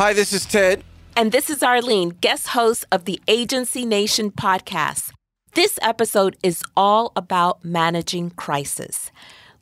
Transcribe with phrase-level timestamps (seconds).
[0.00, 0.82] Hi, this is Ted.
[1.14, 5.12] And this is Arlene, guest host of the Agency Nation podcast.
[5.52, 9.10] This episode is all about managing crisis.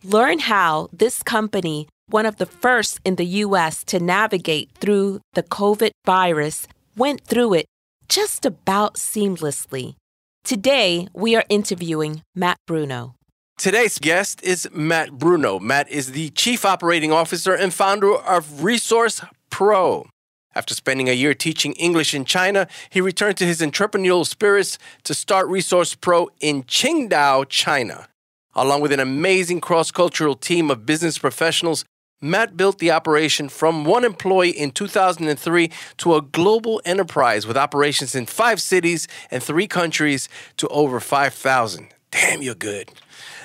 [0.04, 3.82] Learn how this company, one of the first in the U.S.
[3.86, 7.66] to navigate through the COVID virus, went through it
[8.08, 9.96] just about seamlessly.
[10.44, 13.16] Today, we are interviewing Matt Bruno.
[13.58, 15.58] Today's guest is Matt Bruno.
[15.58, 20.06] Matt is the Chief Operating Officer and founder of Resource Pro.
[20.54, 25.14] After spending a year teaching English in China, he returned to his entrepreneurial spirits to
[25.14, 28.08] start Resource Pro in Qingdao, China.
[28.54, 31.84] Along with an amazing cross cultural team of business professionals,
[32.20, 38.16] Matt built the operation from one employee in 2003 to a global enterprise with operations
[38.16, 41.88] in five cities and three countries to over 5,000.
[42.10, 42.90] Damn, you're good.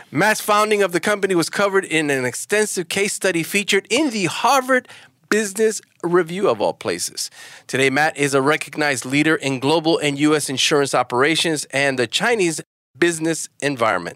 [0.09, 4.25] Matt's founding of the company was covered in an extensive case study featured in the
[4.25, 4.87] Harvard
[5.33, 7.31] Business Review of all places.
[7.65, 10.47] Today, Matt is a recognized leader in global and U.S.
[10.47, 12.61] insurance operations and the Chinese
[12.95, 14.15] business environment.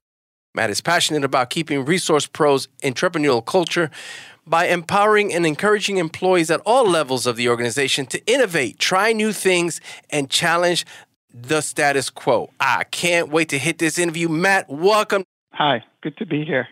[0.54, 3.90] Matt is passionate about keeping Resource Pro's entrepreneurial culture
[4.46, 9.34] by empowering and encouraging employees at all levels of the organization to innovate, try new
[9.34, 10.86] things, and challenge
[11.34, 12.52] the status quo.
[12.60, 14.30] I can't wait to hit this interview.
[14.30, 15.24] Matt, welcome.
[15.54, 16.68] Hi, good to be here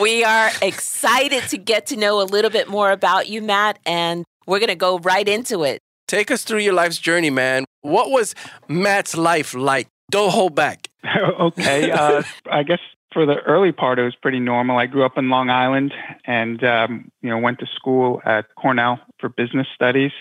[0.00, 4.24] we are excited to get to know a little bit more about you, Matt, and
[4.46, 5.80] we're going to go right into it.
[6.06, 7.64] Take us through your life's journey, man.
[7.82, 8.34] What was
[8.68, 9.88] Matt's life like?
[10.10, 10.88] Don't hold back.
[11.40, 11.90] okay.
[11.90, 12.78] Uh, I guess
[13.12, 14.78] for the early part, it was pretty normal.
[14.78, 15.92] I grew up in Long Island
[16.24, 20.12] and, um, you know, went to school at Cornell for business studies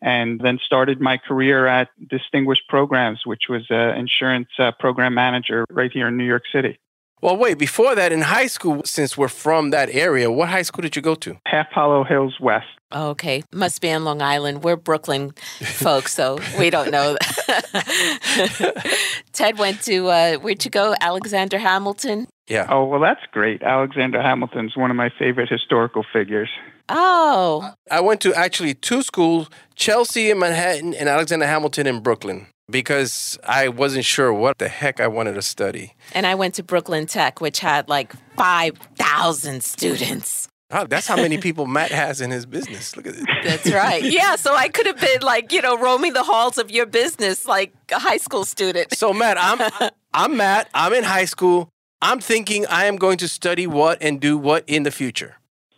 [0.00, 5.64] and then started my career at Distinguished Programs, which was an insurance uh, program manager
[5.70, 6.78] right here in New York City.
[7.20, 10.82] Well, wait, before that, in high school, since we're from that area, what high school
[10.82, 11.36] did you go to?
[11.46, 12.66] Half Hollow Hills West.
[12.92, 13.42] Oh, okay.
[13.52, 14.62] Must be in Long Island.
[14.62, 17.16] We're Brooklyn folks, so we don't know.
[19.32, 20.94] Ted went to, uh, where'd you go?
[21.00, 22.28] Alexander Hamilton?
[22.46, 22.66] Yeah.
[22.70, 23.62] Oh, well, that's great.
[23.62, 26.48] Alexander Hamilton's one of my favorite historical figures.
[26.88, 27.72] Oh.
[27.90, 33.38] I went to actually two schools Chelsea in Manhattan and Alexander Hamilton in Brooklyn because
[33.44, 35.94] I wasn't sure what the heck I wanted to study.
[36.12, 40.48] And I went to Brooklyn Tech, which had like 5,000 students.
[40.70, 42.94] Oh, that's how many people Matt has in his business.
[42.94, 43.26] Look at it.
[43.42, 44.02] That's right.
[44.02, 47.46] Yeah, so I could have been like, you know, roaming the halls of your business
[47.46, 48.94] like a high school student.
[48.94, 50.68] So, Matt, I'm I'm Matt.
[50.74, 51.70] I'm in high school.
[52.02, 55.36] I'm thinking I am going to study what and do what in the future.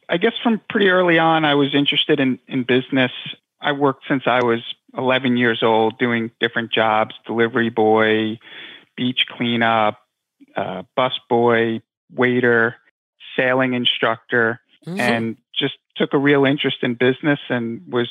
[0.08, 3.12] I guess from pretty early on, I was interested in, in business.
[3.60, 4.60] I worked since I was
[4.96, 8.38] 11 years old doing different jobs delivery boy,
[8.96, 9.98] beach cleanup,
[10.56, 11.80] uh, bus boy,
[12.12, 12.76] waiter,
[13.36, 15.00] sailing instructor, mm-hmm.
[15.00, 18.08] and just took a real interest in business and was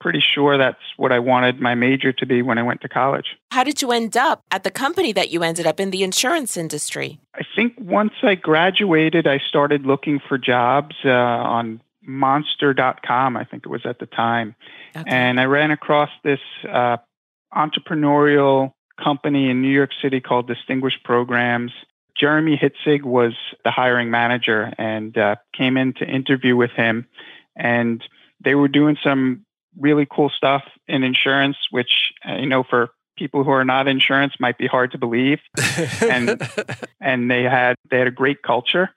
[0.00, 3.36] pretty sure that's what I wanted my major to be when I went to college.
[3.50, 6.56] How did you end up at the company that you ended up in the insurance
[6.58, 7.20] industry?
[7.34, 13.64] I think once I graduated, I started looking for jobs uh, on monster.com, I think
[13.66, 14.54] it was at the time.
[14.96, 15.04] Okay.
[15.06, 16.98] And I ran across this uh,
[17.54, 18.72] entrepreneurial
[19.02, 21.72] company in New York City called Distinguished Programs.
[22.16, 23.34] Jeremy Hitzig was
[23.64, 27.06] the hiring manager and uh, came in to interview with him.
[27.56, 28.02] And
[28.42, 29.44] they were doing some
[29.78, 34.34] really cool stuff in insurance, which, uh, you know, for people who are not insurance
[34.38, 35.40] might be hard to believe.
[36.02, 36.40] and
[37.00, 38.90] and they had they had a great culture.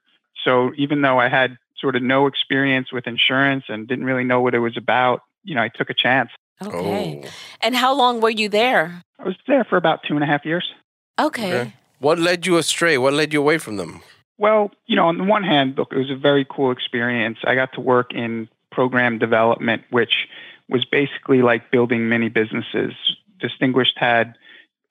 [0.44, 4.42] So even though I had sort of no experience with insurance and didn't really know
[4.42, 6.30] what it was about, you know, I took a chance.
[6.64, 7.22] Okay.
[7.24, 7.30] Oh.
[7.62, 9.04] And how long were you there?
[9.20, 10.72] I was there for about two and a half years.
[11.20, 11.54] Okay.
[11.54, 11.74] okay.
[12.00, 12.98] What led you astray?
[12.98, 14.02] What led you away from them?
[14.38, 17.40] Well, you know, on the one hand, look, it was a very cool experience.
[17.44, 20.28] I got to work in program development, which
[20.70, 22.94] was basically like building mini businesses.
[23.40, 24.36] Distinguished had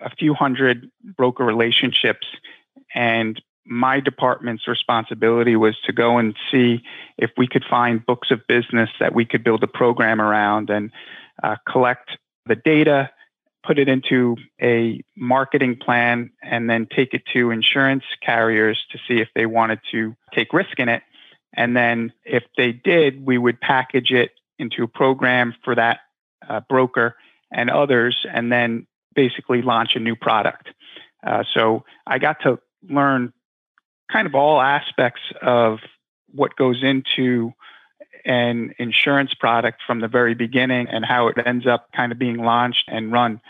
[0.00, 2.26] a few hundred broker relationships,
[2.94, 6.82] and my department's responsibility was to go and see
[7.18, 10.90] if we could find books of business that we could build a program around and
[11.42, 12.10] uh, collect
[12.46, 13.10] the data,
[13.64, 19.20] put it into a marketing plan, and then take it to insurance carriers to see
[19.20, 21.02] if they wanted to take risk in it.
[21.54, 26.00] And then if they did, we would package it into a program for that
[26.48, 27.16] uh, broker
[27.52, 30.68] and others, and then basically launch a new product.
[31.26, 32.58] Uh, so I got to
[32.88, 33.32] learn
[34.10, 35.80] kind of all aspects of
[36.32, 37.52] what goes into
[38.24, 42.38] an insurance product from the very beginning and how it ends up kind of being
[42.38, 43.40] launched and run.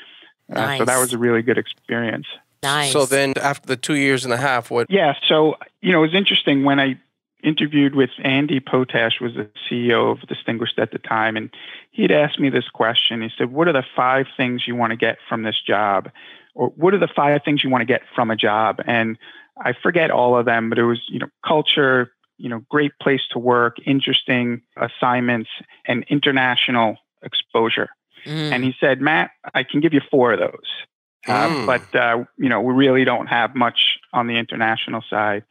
[0.48, 0.76] Nice.
[0.76, 2.26] Uh, so that was a really good experience.
[2.62, 2.92] Nice.
[2.92, 4.90] So then after the two years and a half, what?
[4.90, 5.14] Yeah.
[5.26, 6.98] So, you know, it was interesting when I
[7.42, 11.50] interviewed with Andy Potash, was the CEO of Distinguished at the time, and
[11.90, 13.22] he'd asked me this question.
[13.22, 16.10] He said, "What are the five things you want to get from this job,
[16.54, 19.16] or what are the five things you want to get from a job?" And
[19.58, 23.22] I forget all of them, but it was you know culture, you know, great place
[23.32, 25.50] to work, interesting assignments,
[25.86, 27.88] and international exposure.
[28.24, 28.52] Mm.
[28.52, 30.66] And he said, Matt, I can give you four of those.
[31.28, 31.66] Uh, mm.
[31.66, 35.42] but uh, you know we really don't have much on the international side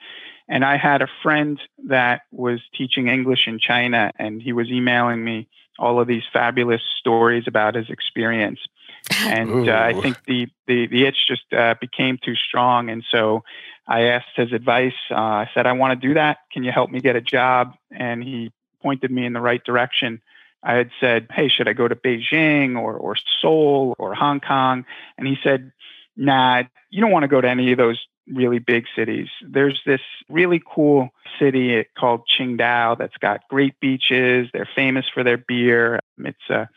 [0.47, 5.21] and i had a friend that was teaching english in china and he was emailing
[5.21, 8.59] me all of these fabulous stories about his experience
[9.25, 13.43] and uh, i think the, the, the itch just uh, became too strong and so
[13.87, 16.89] i asked his advice uh, i said i want to do that can you help
[16.89, 18.51] me get a job and he
[18.81, 20.21] pointed me in the right direction
[20.65, 24.85] I had said, Hey, should I go to Beijing or, or Seoul or Hong Kong?
[25.17, 25.71] And he said,
[26.17, 29.27] Nah, you don't want to go to any of those really big cities.
[29.47, 34.49] There's this really cool city called Qingdao that's got great beaches.
[34.51, 35.99] They're famous for their beer.
[36.17, 36.67] It's a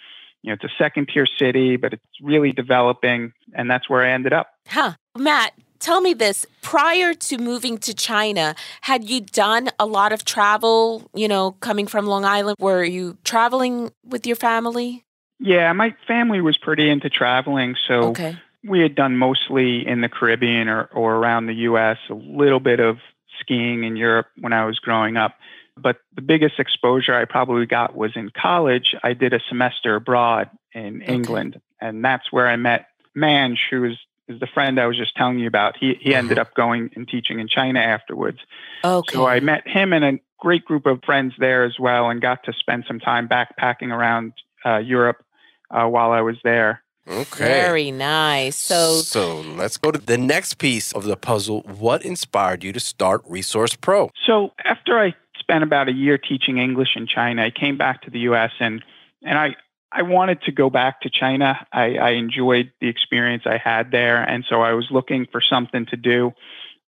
[0.43, 3.33] you know, it's a second tier city, but it's really developing.
[3.55, 4.51] And that's where I ended up.
[4.69, 4.93] Huh.
[5.17, 10.25] Matt, tell me this prior to moving to China, had you done a lot of
[10.25, 12.57] travel, you know, coming from Long Island?
[12.59, 15.05] Were you traveling with your family?
[15.41, 17.77] Yeah, my family was pretty into traveling.
[17.87, 18.37] So okay.
[18.65, 22.81] we had done mostly in the Caribbean or, or around the US, a little bit
[22.81, 22.99] of
[23.41, 25.37] skiing in Europe when I was growing up.
[25.77, 28.97] But the biggest exposure I probably got was in college.
[29.05, 31.15] I did a semester abroad in okay.
[31.15, 33.97] England, and that's where I met Manj, who was
[34.29, 35.77] is the friend I was just telling you about.
[35.77, 36.49] He he ended uh-huh.
[36.49, 38.39] up going and teaching in China afterwards.
[38.85, 39.15] Okay.
[39.15, 42.45] So I met him and a great group of friends there as well, and got
[42.45, 44.33] to spend some time backpacking around
[44.65, 45.25] uh, Europe
[45.71, 46.83] uh, while I was there.
[47.09, 47.47] Okay.
[47.47, 48.57] Very nice.
[48.57, 51.63] So So let's go to the next piece of the puzzle.
[51.63, 54.11] What inspired you to start Resource Pro?
[54.27, 58.11] So after I spent about a year teaching English in China, I came back to
[58.11, 58.85] the US and
[59.23, 59.57] and I
[59.91, 61.67] I wanted to go back to China.
[61.73, 64.23] I, I, enjoyed the experience I had there.
[64.23, 66.33] And so I was looking for something to do.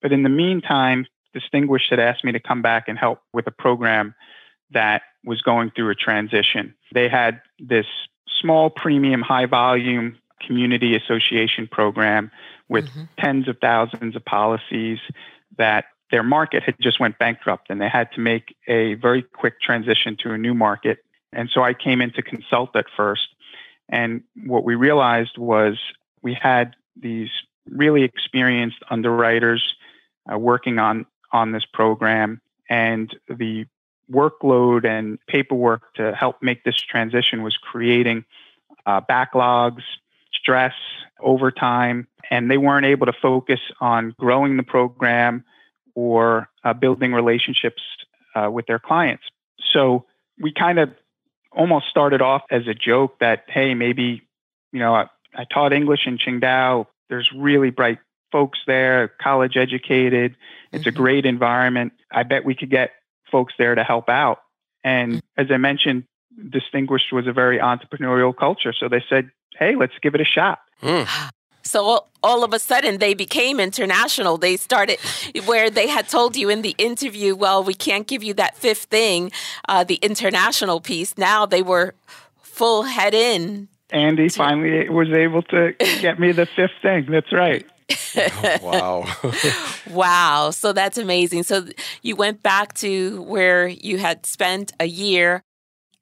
[0.00, 3.50] But in the meantime, Distinguished had asked me to come back and help with a
[3.50, 4.14] program
[4.70, 6.74] that was going through a transition.
[6.94, 7.86] They had this
[8.40, 12.30] small premium, high volume community association program
[12.68, 13.02] with mm-hmm.
[13.18, 14.98] tens of thousands of policies
[15.58, 19.60] that their market had just went bankrupt and they had to make a very quick
[19.60, 20.98] transition to a new market
[21.36, 23.28] and so I came in to consult at first.
[23.88, 25.78] And what we realized was
[26.22, 27.30] we had these
[27.68, 29.62] really experienced underwriters
[30.32, 33.66] uh, working on, on this program, and the
[34.10, 38.24] workload and paperwork to help make this transition was creating
[38.86, 39.82] uh, backlogs,
[40.32, 40.74] stress,
[41.20, 45.44] overtime, and they weren't able to focus on growing the program
[45.94, 47.82] or uh, building relationships
[48.34, 49.24] uh, with their clients.
[49.72, 50.06] So
[50.38, 50.90] we kind of
[51.56, 54.22] almost started off as a joke that, hey, maybe,
[54.72, 56.86] you know, I, I taught English in Qingdao.
[57.08, 57.98] There's really bright
[58.30, 60.36] folks there, college educated.
[60.72, 60.88] It's mm-hmm.
[60.88, 61.94] a great environment.
[62.10, 62.90] I bet we could get
[63.30, 64.40] folks there to help out.
[64.84, 65.40] And mm-hmm.
[65.40, 66.04] as I mentioned,
[66.50, 68.74] Distinguished was a very entrepreneurial culture.
[68.74, 70.60] So they said, hey, let's give it a shot.
[70.82, 71.30] Mm.
[71.66, 74.38] So all of a sudden they became international.
[74.38, 74.98] They started
[75.44, 78.84] where they had told you in the interview, well, we can't give you that fifth
[78.84, 79.32] thing,
[79.68, 81.16] uh, the international piece.
[81.18, 81.94] Now they were
[82.40, 83.68] full head in.
[83.90, 87.06] Andy to- finally was able to get me the fifth thing.
[87.10, 87.66] That's right.
[88.16, 89.32] oh, wow.
[89.90, 90.50] wow.
[90.50, 91.44] So that's amazing.
[91.44, 91.66] So
[92.02, 95.42] you went back to where you had spent a year.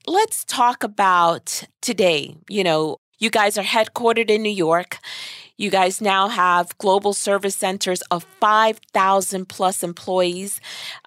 [0.07, 2.37] Let's talk about today.
[2.49, 4.99] You know, you guys are headquartered in New York.
[5.57, 10.61] You guys now have global service centers of 5,000 plus employees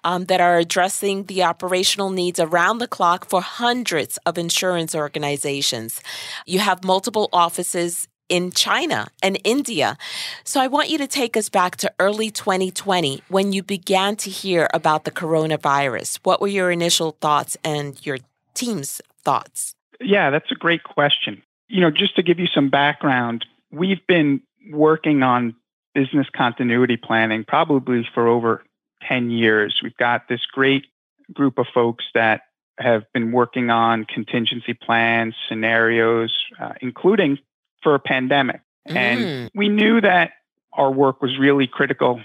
[0.04, 6.00] um, that are addressing the operational needs around the clock for hundreds of insurance organizations.
[6.46, 9.98] You have multiple offices in China and India.
[10.44, 14.30] So I want you to take us back to early 2020 when you began to
[14.30, 16.20] hear about the coronavirus.
[16.22, 18.18] What were your initial thoughts and your
[18.54, 19.74] team's thoughts?
[20.00, 21.42] Yeah, that's a great question.
[21.68, 25.54] You know, just to give you some background, we've been working on
[25.94, 28.64] business continuity planning probably for over
[29.06, 29.80] 10 years.
[29.82, 30.86] We've got this great
[31.32, 32.42] group of folks that
[32.78, 37.38] have been working on contingency plans, scenarios, uh, including
[37.82, 38.60] for a pandemic.
[38.88, 38.96] Mm.
[38.96, 40.32] And we knew that
[40.72, 42.20] our work was really critical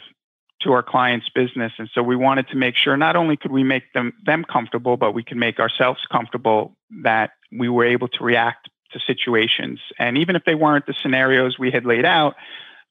[0.62, 1.74] to our clients' business.
[1.78, 4.96] And so we wanted to make sure not only could we make them, them comfortable,
[4.96, 9.80] but we could make ourselves comfortable that we were able to react to situations.
[10.00, 12.36] And even if they weren't the scenarios we had laid out,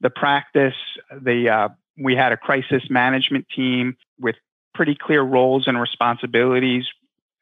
[0.00, 0.75] the practice,
[1.11, 4.37] the uh, we had a crisis management team with
[4.75, 6.87] pretty clear roles and responsibilities.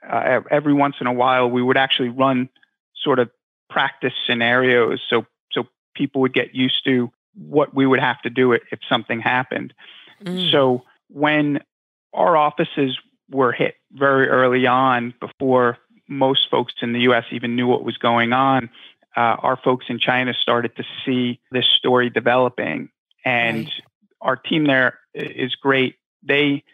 [0.08, 2.48] Uh, every once in a while, we would actually run
[2.94, 3.30] sort of
[3.68, 5.64] practice scenarios so so
[5.94, 9.72] people would get used to what we would have to do if something happened.
[10.24, 10.50] Mm.
[10.50, 11.60] So when
[12.12, 12.98] our offices
[13.30, 15.78] were hit very early on before
[16.10, 18.68] most folks in the US even knew what was going on,
[19.16, 22.90] uh, our folks in China started to see this story developing.
[23.24, 23.82] And right.
[24.20, 25.96] our team there is great.
[26.22, 26.64] They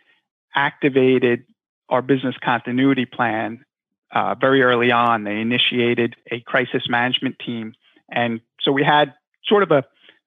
[0.54, 1.44] activated
[1.88, 3.64] our business continuity plan
[4.12, 5.24] uh, very early on.
[5.24, 7.74] They initiated a crisis management team.
[8.10, 9.14] And so we had
[9.44, 9.84] sort of a,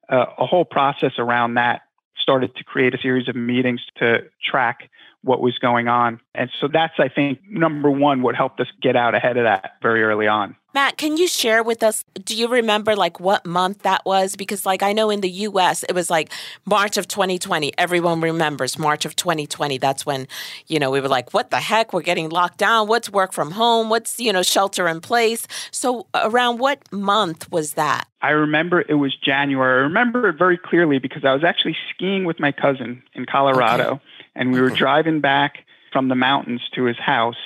[0.08, 1.82] a, a whole process around that,
[2.20, 4.90] started to create a series of meetings to track
[5.22, 6.20] what was going on.
[6.34, 9.72] And so that's, I think, number one, what helped us get out ahead of that
[9.82, 10.56] very early on.
[10.74, 12.04] Matt, can you share with us?
[12.14, 14.36] Do you remember like what month that was?
[14.36, 16.32] Because, like, I know in the US, it was like
[16.64, 17.72] March of 2020.
[17.76, 19.78] Everyone remembers March of 2020.
[19.78, 20.26] That's when,
[20.66, 21.92] you know, we were like, what the heck?
[21.92, 22.88] We're getting locked down.
[22.88, 23.90] What's work from home?
[23.90, 25.46] What's, you know, shelter in place?
[25.70, 28.06] So, around what month was that?
[28.22, 29.80] I remember it was January.
[29.80, 33.94] I remember it very clearly because I was actually skiing with my cousin in Colorado.
[33.94, 34.76] Okay and we were mm-hmm.
[34.76, 37.36] driving back from the mountains to his house.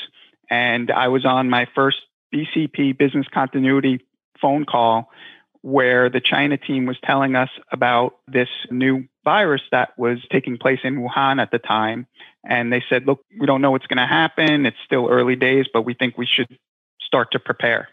[0.50, 1.98] And I was on my first
[2.32, 4.00] BCP business continuity
[4.40, 5.10] phone call
[5.64, 10.80] where the China team was telling us about this new virus that was taking place
[10.84, 12.06] in Wuhan at the time.
[12.46, 14.66] And they said, look, we don't know what's going to happen.
[14.66, 16.58] It's still early days, but we think we should
[17.00, 17.88] start to prepare.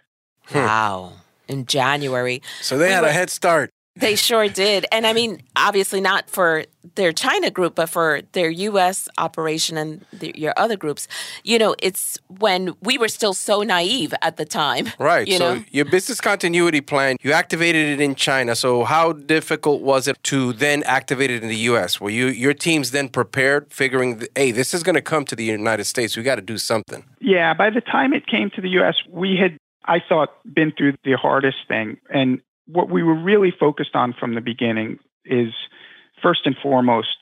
[0.48, 0.58] Hmm.
[0.58, 1.14] Wow.
[1.48, 2.42] In January.
[2.60, 3.72] So they we had were, a head start.
[3.96, 4.86] They sure did.
[4.92, 6.64] And I mean, obviously not for
[6.96, 11.10] their China group, but for their US operation and the, your other groups.
[11.44, 14.88] You know, it's when we were still so naive at the time.
[15.02, 15.28] Right.
[15.28, 15.64] You so know?
[15.72, 18.56] your business continuity plan, you activated it in China.
[18.56, 22.00] So how difficult was it to then activate it in the US?
[22.00, 25.44] Were you your teams then prepared, figuring, hey, this is going to come to the
[25.44, 26.16] United States.
[26.16, 27.04] We got to do something.
[27.20, 27.54] Yeah.
[27.56, 31.14] By the time it came to the US, we had I thought been through the
[31.14, 31.98] hardest thing.
[32.10, 35.54] And what we were really focused on from the beginning is
[36.22, 37.18] first and foremost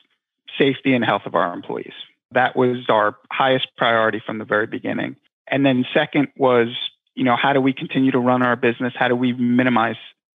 [0.58, 1.94] safety and health of our employees.
[2.32, 5.16] That was our highest priority from the very beginning.
[5.48, 6.68] And then second was,
[7.16, 8.94] you know, how do we continue to run our business?
[8.96, 9.96] How do we minimize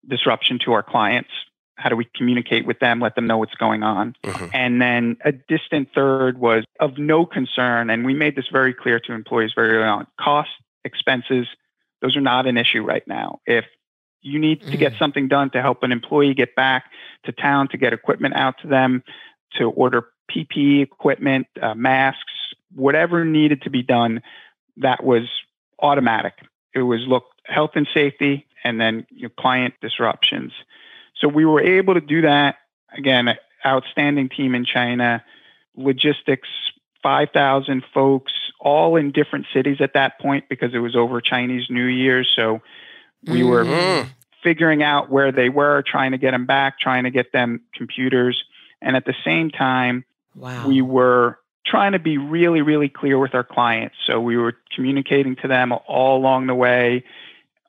[0.07, 1.31] disruption to our clients?
[1.75, 4.14] How do we communicate with them, let them know what's going on?
[4.23, 4.47] Mm-hmm.
[4.52, 7.90] And then a distant third was of no concern.
[7.90, 10.07] And we made this very clear to employees very early on.
[10.21, 10.50] Cost,
[10.85, 11.47] expenses,
[12.02, 13.40] those are not an issue right now.
[13.47, 13.64] If
[14.23, 14.99] you need to get mm.
[14.99, 16.85] something done to help an employee get back
[17.25, 19.03] to town, to get equipment out to them,
[19.53, 24.23] to order PPE equipment, uh, masks, whatever needed to be done.
[24.77, 25.29] That was
[25.81, 26.35] automatic.
[26.75, 30.53] It was look health and safety, and then you know, client disruptions.
[31.17, 32.57] So we were able to do that.
[32.97, 35.25] Again, outstanding team in China,
[35.77, 36.49] logistics,
[37.03, 41.87] 5,000 folks, all in different cities at that point because it was over Chinese New
[41.87, 42.25] Year.
[42.25, 42.61] So
[43.27, 44.09] we were mm-hmm.
[44.43, 48.43] figuring out where they were, trying to get them back, trying to get them computers.
[48.81, 50.67] And at the same time, wow.
[50.67, 53.97] we were trying to be really, really clear with our clients.
[54.07, 57.05] So we were communicating to them all along the way.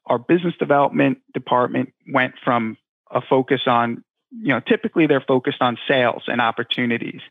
[0.05, 2.77] Our business development department went from
[3.12, 7.22] a focus on, you know, typically they're focused on sales and opportunities.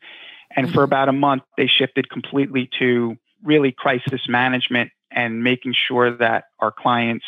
[0.54, 0.74] And mm-hmm.
[0.74, 6.44] for about a month, they shifted completely to really crisis management and making sure that
[6.60, 7.24] our clients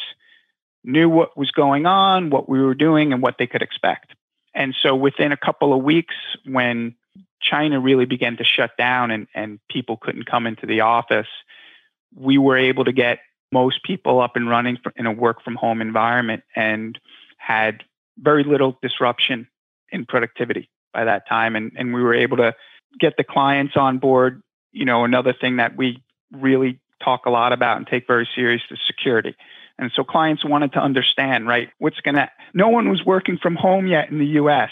[0.85, 4.15] knew what was going on, what we were doing, and what they could expect.
[4.55, 6.95] And so within a couple of weeks, when
[7.41, 11.29] China really began to shut down and, and people couldn't come into the office,
[12.15, 13.21] we were able to get
[13.51, 16.99] most people up and running in a work from home environment and
[17.39, 17.83] had
[18.19, 19.49] very little disruption
[19.91, 21.57] in productivity by that time.
[21.57, 22.55] And, and we were able to
[22.99, 24.43] get the clients on board.
[24.73, 28.63] You know, another thing that we really talk a lot about and take very serious
[28.71, 29.35] is security.
[29.83, 33.57] And so clients wanted to understand, right, what's going to, no one was working from
[33.57, 34.71] home yet in the US.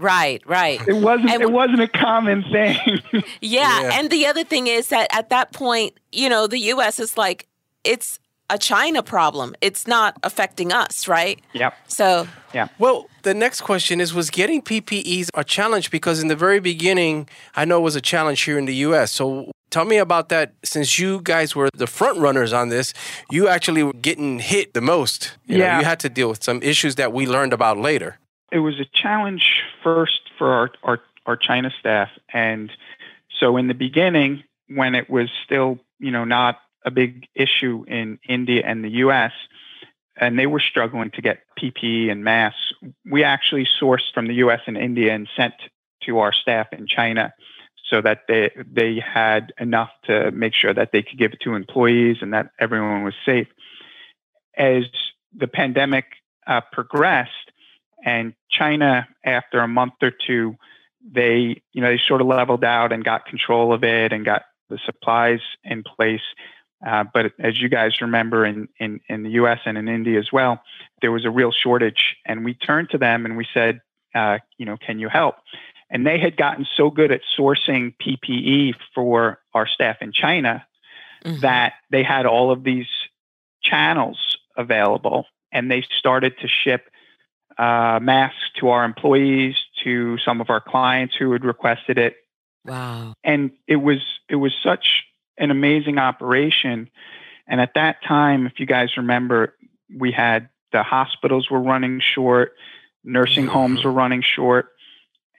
[0.00, 0.80] Right, right.
[0.88, 2.76] It wasn't, and, it wasn't a common thing.
[3.12, 3.90] yeah, yeah.
[3.94, 7.46] And the other thing is that at that point, you know, the US is like,
[7.84, 8.18] it's
[8.50, 9.54] a China problem.
[9.60, 11.40] It's not affecting us, right?
[11.52, 11.74] Yep.
[11.86, 12.68] So, yeah.
[12.80, 15.92] Well, the next question is Was getting PPEs a challenge?
[15.92, 19.12] Because in the very beginning, I know it was a challenge here in the US.
[19.12, 20.54] So, Tell me about that.
[20.64, 22.94] Since you guys were the front runners on this,
[23.30, 25.36] you actually were getting hit the most.
[25.46, 25.72] You yeah.
[25.72, 28.18] Know, you had to deal with some issues that we learned about later.
[28.50, 32.08] It was a challenge first for our, our, our China staff.
[32.32, 32.72] And
[33.38, 38.18] so in the beginning, when it was still, you know, not a big issue in
[38.26, 39.32] India and the US,
[40.16, 42.72] and they were struggling to get PPE and masks,
[43.04, 45.54] we actually sourced from the US and India and sent
[46.04, 47.34] to our staff in China
[47.90, 51.54] so that they they had enough to make sure that they could give it to
[51.54, 53.48] employees and that everyone was safe.
[54.56, 54.84] As
[55.34, 56.06] the pandemic
[56.46, 57.52] uh, progressed,
[58.04, 60.56] and China, after a month or two,
[61.10, 64.42] they you know they sort of leveled out and got control of it and got
[64.68, 66.22] the supplies in place.
[66.86, 70.30] Uh, but as you guys remember in, in, in the US and in India as
[70.32, 70.62] well,
[71.00, 72.16] there was a real shortage.
[72.24, 73.80] And we turned to them and we said,
[74.14, 75.36] uh, you know, can you help?
[75.90, 80.66] And they had gotten so good at sourcing PPE for our staff in China
[81.24, 81.40] mm-hmm.
[81.40, 82.88] that they had all of these
[83.62, 86.90] channels available and they started to ship
[87.58, 92.16] uh, masks to our employees, to some of our clients who had requested it.
[92.64, 93.14] Wow.
[93.24, 95.04] And it was it was such
[95.38, 96.90] an amazing operation.
[97.46, 99.54] And at that time, if you guys remember,
[99.96, 102.52] we had the hospitals were running short,
[103.04, 104.68] nursing homes were running short.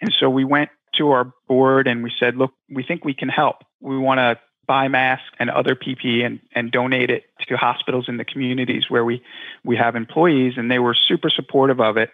[0.01, 3.29] And so we went to our board and we said, look, we think we can
[3.29, 3.57] help.
[3.81, 8.17] We want to buy masks and other PPE and, and donate it to hospitals in
[8.17, 9.23] the communities where we,
[9.63, 10.53] we have employees.
[10.57, 12.11] And they were super supportive of it.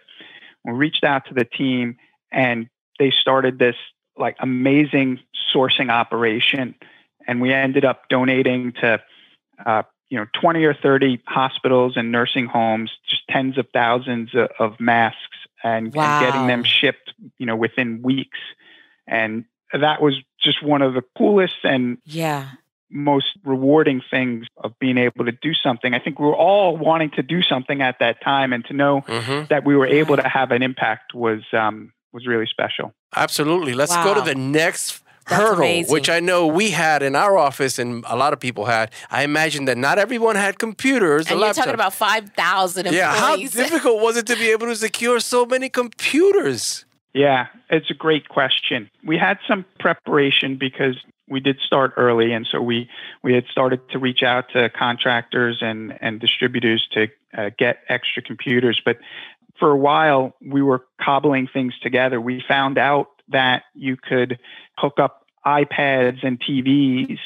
[0.64, 1.96] We reached out to the team
[2.32, 3.76] and they started this
[4.16, 5.20] like amazing
[5.54, 6.74] sourcing operation.
[7.26, 9.02] And we ended up donating to,
[9.64, 14.48] uh, you know, 20 or 30 hospitals and nursing homes, just tens of thousands of,
[14.58, 15.36] of masks
[15.66, 16.18] and, wow.
[16.18, 18.38] and getting them shipped, you know, within weeks.
[19.06, 22.50] And that was just one of the coolest and yeah
[22.88, 25.92] most rewarding things of being able to do something.
[25.94, 29.02] I think we were all wanting to do something at that time, and to know
[29.02, 29.46] mm-hmm.
[29.48, 32.94] that we were able to have an impact was um, was really special.
[33.14, 33.74] Absolutely.
[33.74, 34.04] Let's wow.
[34.04, 35.92] go to the next that's hurdle, amazing.
[35.92, 38.92] which I know we had in our office and a lot of people had.
[39.10, 41.30] I imagine that not everyone had computers.
[41.30, 42.96] And you're talking about 5,000 employees.
[42.96, 46.84] Yeah, how difficult was it to be able to secure so many computers?
[47.12, 48.90] Yeah, it's a great question.
[49.02, 50.96] We had some preparation because
[51.28, 52.88] we did start early, and so we
[53.22, 58.22] we had started to reach out to contractors and and distributors to uh, get extra
[58.22, 58.80] computers.
[58.84, 58.98] But
[59.58, 62.20] for a while, we were cobbling things together.
[62.20, 64.38] We found out that you could
[64.78, 67.18] hook up iPads and TVs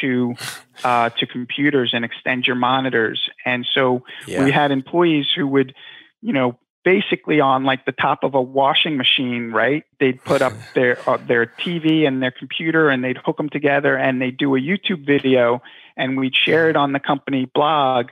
[0.00, 0.34] to
[0.82, 3.28] uh, to computers and extend your monitors.
[3.44, 4.44] And so yeah.
[4.44, 5.74] we had employees who would,
[6.20, 9.84] you know, basically on like the top of a washing machine, right?
[10.00, 13.96] They'd put up their uh, their TV and their computer, and they'd hook them together,
[13.96, 15.62] and they'd do a YouTube video,
[15.96, 18.08] and we'd share it on the company blog.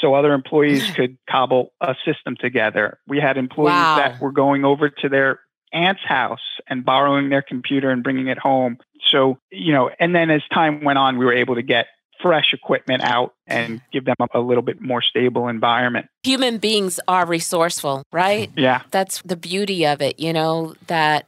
[0.00, 2.98] So other employees could cobble a system together.
[3.06, 3.96] We had employees wow.
[3.96, 5.40] that were going over to their
[5.74, 8.78] aunt's house and borrowing their computer and bringing it home.
[9.10, 11.86] So, you know, and then as time went on, we were able to get
[12.22, 16.06] fresh equipment out and give them a, a, little bit more stable environment.
[16.22, 18.50] Human beings are resourceful, right?
[18.56, 18.82] Yeah.
[18.90, 21.26] That's the beauty of it, you know, that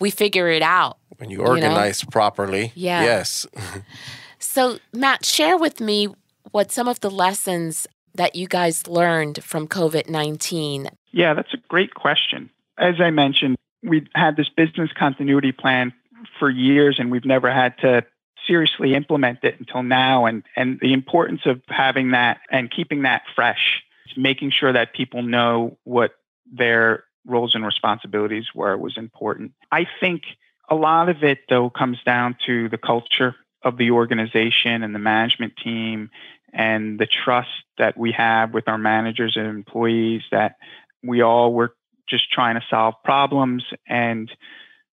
[0.00, 0.98] we figure it out.
[1.16, 2.10] When you organize you know?
[2.10, 2.72] properly.
[2.74, 3.04] Yeah.
[3.04, 3.46] Yes.
[4.38, 6.08] so, Matt, share with me
[6.50, 10.88] what some of the lessons that you guys learned from COVID 19.
[11.12, 12.50] Yeah, that's a great question.
[12.78, 15.92] As I mentioned, we had this business continuity plan
[16.38, 18.04] for years and we've never had to
[18.46, 20.26] seriously implement it until now.
[20.26, 23.82] And and the importance of having that and keeping that fresh
[24.16, 26.12] making sure that people know what
[26.52, 29.52] their roles and responsibilities were was important.
[29.72, 30.22] I think
[30.68, 34.98] a lot of it though comes down to the culture of the organization and the
[34.98, 36.10] management team
[36.52, 40.56] and the trust that we have with our managers and employees that
[41.02, 41.76] we all work
[42.08, 44.30] just trying to solve problems and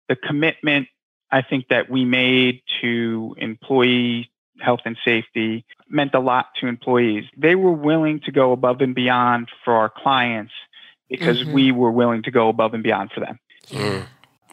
[0.08, 0.88] the commitment
[1.32, 7.26] I think that we made to employee health and safety meant a lot to employees.
[7.38, 10.52] They were willing to go above and beyond for our clients
[11.08, 11.54] because mm-hmm.
[11.54, 13.40] we were willing to go above and beyond for them.
[13.70, 14.06] Mm.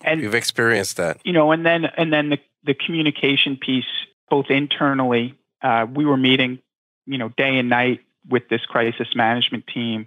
[0.05, 1.51] And you've experienced that, you know.
[1.53, 3.87] And then and then the the communication piece,
[4.29, 6.61] both internally, uh, we were meeting,
[7.07, 10.07] you know, day and night with this crisis management team,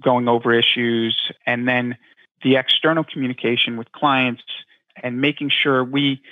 [0.00, 1.96] going over issues, and then
[2.42, 4.42] the external communication with clients
[5.02, 6.22] and making sure we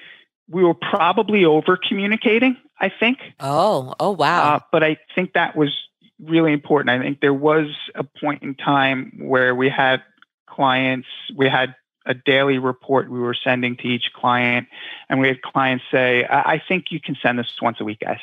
[0.48, 2.57] we were probably over communicating.
[2.79, 3.18] I think.
[3.40, 4.57] Oh, oh wow!
[4.57, 5.77] Uh, but I think that was
[6.20, 6.90] really important.
[6.90, 10.03] I think there was a point in time where we had
[10.46, 14.66] clients, we had a daily report we were sending to each client,
[15.09, 18.01] and we had clients say, "I, I think you can send this once a week,
[18.01, 18.18] guys."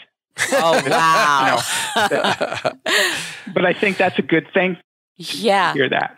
[0.51, 1.59] Oh wow!
[2.11, 4.77] you know, but I think that's a good thing.
[5.19, 6.17] Yeah, hear that.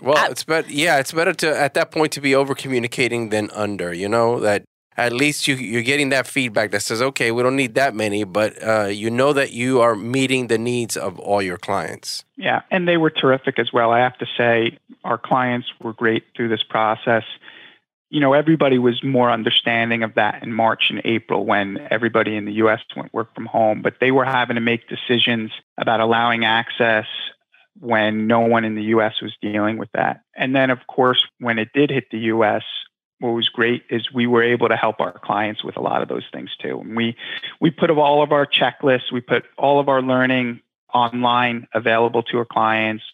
[0.00, 0.70] Well, I, it's better.
[0.70, 3.92] Yeah, it's better to at that point to be over communicating than under.
[3.92, 4.64] You know that
[4.96, 8.22] at least you you're getting that feedback that says, okay, we don't need that many,
[8.24, 12.24] but uh, you know that you are meeting the needs of all your clients.
[12.36, 13.90] Yeah, and they were terrific as well.
[13.90, 17.24] I have to say, our clients were great through this process.
[18.10, 22.44] you know, everybody was more understanding of that in March and April when everybody in
[22.44, 26.44] the US went work from home, but they were having to make decisions about allowing
[26.44, 27.06] access
[27.80, 30.22] when no one in the US was dealing with that.
[30.36, 32.62] And then, of course, when it did hit the US,
[33.18, 36.08] what was great is we were able to help our clients with a lot of
[36.08, 36.80] those things too.
[36.80, 37.16] And we
[37.60, 40.60] we put all of our checklists, we put all of our learning
[40.92, 43.04] online available to our clients.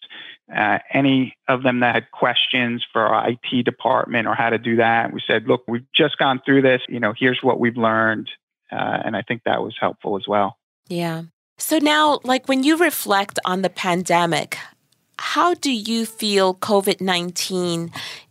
[0.54, 4.76] Uh, any of them that had questions for our IT department or how to do
[4.76, 6.80] that, we said, look, we've just gone through this.
[6.88, 8.30] You know, here's what we've learned.
[8.72, 10.56] Uh, and I think that was helpful as well.
[10.88, 11.24] Yeah.
[11.58, 14.56] So now, like when you reflect on the pandemic,
[15.18, 17.90] how do you feel COVID 19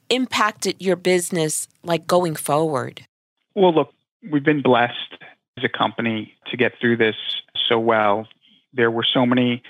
[0.10, 3.06] impacted your business like going forward?
[3.54, 3.94] Well, look,
[4.32, 5.18] we've been blessed
[5.58, 7.16] as a company to get through this
[7.68, 8.28] so well.
[8.74, 9.62] There were so many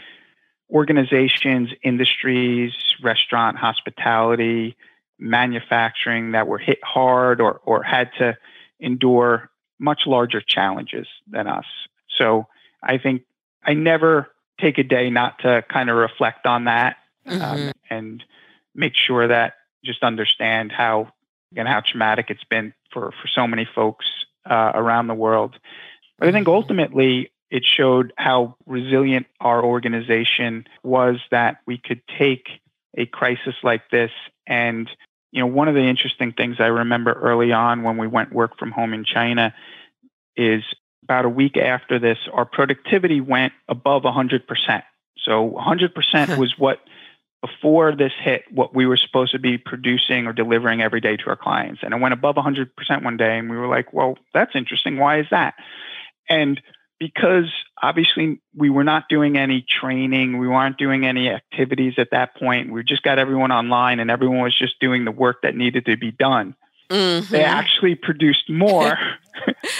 [0.69, 4.75] organizations, industries, restaurant, hospitality,
[5.17, 8.37] manufacturing that were hit hard or, or had to
[8.79, 11.65] endure much larger challenges than us.
[12.17, 12.45] So
[12.83, 13.23] I think
[13.67, 17.67] I never take a day not to kind of reflect on that um, mm-hmm.
[17.67, 18.23] um, and
[18.73, 21.11] make sure that just understand how
[21.55, 24.05] and how traumatic it's been for for so many folks
[24.49, 25.55] uh, around the world.
[26.17, 26.55] But I think mm-hmm.
[26.55, 32.47] ultimately it showed how resilient our organization was that we could take
[32.97, 34.11] a crisis like this
[34.47, 34.89] and
[35.31, 38.57] you know one of the interesting things i remember early on when we went work
[38.57, 39.53] from home in china
[40.35, 40.63] is
[41.07, 44.83] about a week after this our productivity went above 100%
[45.17, 46.79] so 100% was what
[47.41, 51.27] before this hit what we were supposed to be producing or delivering every day to
[51.27, 52.67] our clients and it went above 100%
[53.03, 55.53] one day and we were like well that's interesting why is that
[56.29, 56.61] and
[56.99, 62.35] because obviously we were not doing any training, we weren't doing any activities at that
[62.35, 62.71] point.
[62.71, 65.95] We just got everyone online and everyone was just doing the work that needed to
[65.95, 66.55] be done.
[66.89, 67.31] Mm-hmm.
[67.31, 68.97] They actually produced more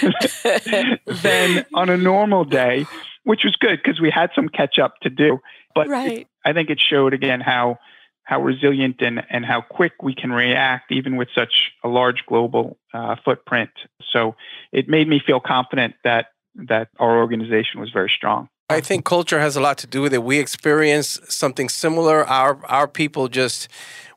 [1.06, 2.86] than on a normal day,
[3.24, 5.38] which was good because we had some catch up to do.
[5.74, 6.20] But right.
[6.20, 7.78] it, I think it showed again how
[8.24, 12.76] how resilient and, and how quick we can react even with such a large global
[12.92, 13.70] uh, footprint.
[14.12, 14.34] So
[14.70, 16.26] it made me feel confident that
[16.66, 18.48] that our organization was very strong.
[18.70, 20.22] I think culture has a lot to do with it.
[20.22, 22.26] We experience something similar.
[22.26, 23.68] Our our people just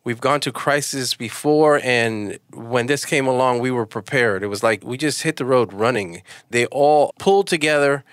[0.03, 4.43] we've gone to crisis before and when this came along we were prepared.
[4.43, 6.21] It was like we just hit the road running.
[6.49, 8.03] They all pulled together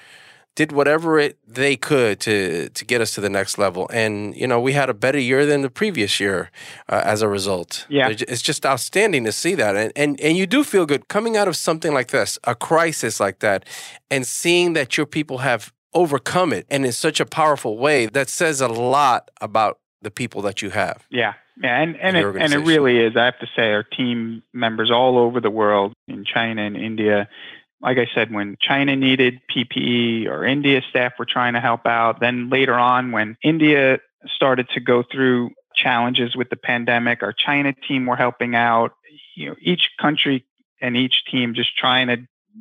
[0.58, 3.88] did whatever it they could to to get us to the next level.
[3.92, 6.50] And you know, we had a better year than the previous year
[6.88, 7.86] uh, as a result.
[7.88, 11.36] Yeah, it's just outstanding to see that, and, and and you do feel good coming
[11.36, 13.64] out of something like this, a crisis like that,
[14.10, 18.06] and seeing that your people have overcome it and in such a powerful way.
[18.06, 21.06] That says a lot about the people that you have.
[21.10, 21.34] Yeah.
[21.60, 23.16] Yeah, and and it, and it really is.
[23.16, 27.28] I have to say, our team members all over the world, in China and India,
[27.80, 32.20] like I said, when China needed PPE or India staff were trying to help out,
[32.20, 37.72] then later on when India started to go through challenges with the pandemic, our China
[37.72, 38.92] team were helping out.
[39.36, 40.44] You know, each country
[40.80, 42.18] and each team just trying to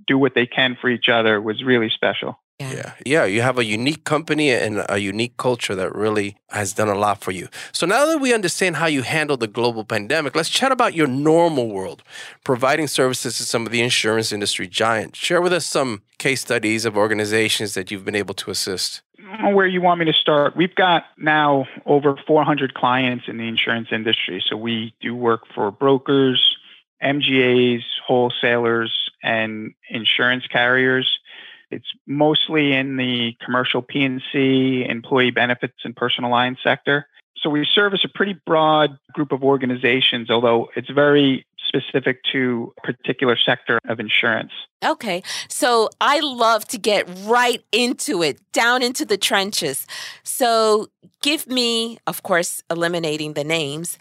[0.08, 2.40] do what they can for each other was really special.
[2.60, 2.74] Yeah.
[2.74, 2.94] yeah.
[3.06, 3.26] Yeah.
[3.26, 7.22] You have a unique company and a unique culture that really has done a lot
[7.22, 7.48] for you.
[7.72, 11.08] So now that we understand how you handle the global pandemic, let's chat about your
[11.08, 12.04] normal world,
[12.44, 15.20] providing services to some of the insurance industry giants.
[15.20, 19.02] Share with us some case studies of organizations that you've been able to assist.
[19.22, 20.56] Mm, where you want me to start?
[20.56, 24.44] We've got now over 400 clients in the insurance industry.
[24.48, 26.58] So we do work for brokers,
[27.04, 31.20] MGAs, wholesalers, and insurance carriers
[31.72, 37.08] it's mostly in the commercial P&C, employee benefits, and personal line sector.
[37.38, 42.82] So we service a pretty broad group of organizations, although it's very specific to a
[42.82, 44.52] particular sector of insurance.
[44.84, 45.22] Okay.
[45.50, 49.86] So I love to get right into it, down into the trenches.
[50.24, 50.88] So
[51.22, 53.98] give me, of course, eliminating the names,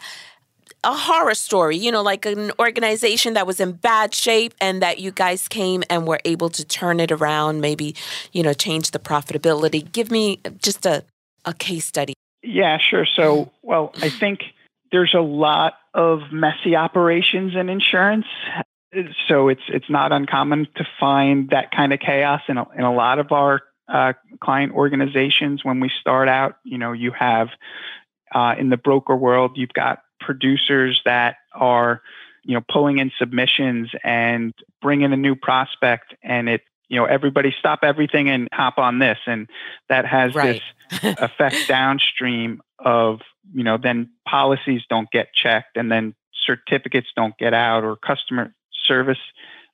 [0.87, 4.99] a horror story, you know, like an organization that was in bad shape and that
[4.99, 7.93] you guys came and were able to turn it around, maybe,
[8.31, 9.91] you know, change the profitability.
[9.91, 11.03] Give me just a,
[11.43, 12.13] a case study.
[12.41, 13.05] Yeah, sure.
[13.05, 14.39] So, well, I think
[14.93, 18.27] there's a lot of messy operations in insurance.
[19.27, 22.93] So it's it's not uncommon to find that kind of chaos in a, in a
[22.93, 25.65] lot of our uh, client organizations.
[25.65, 27.49] When we start out, you know, you have
[28.33, 32.01] uh, in the broker world, you've got producers that are
[32.43, 37.53] you know pulling in submissions and bringing a new prospect and it you know everybody
[37.57, 39.49] stop everything and hop on this and
[39.89, 40.61] that has right.
[40.91, 43.19] this effect downstream of
[43.53, 48.53] you know then policies don't get checked and then certificates don't get out or customer
[48.85, 49.19] service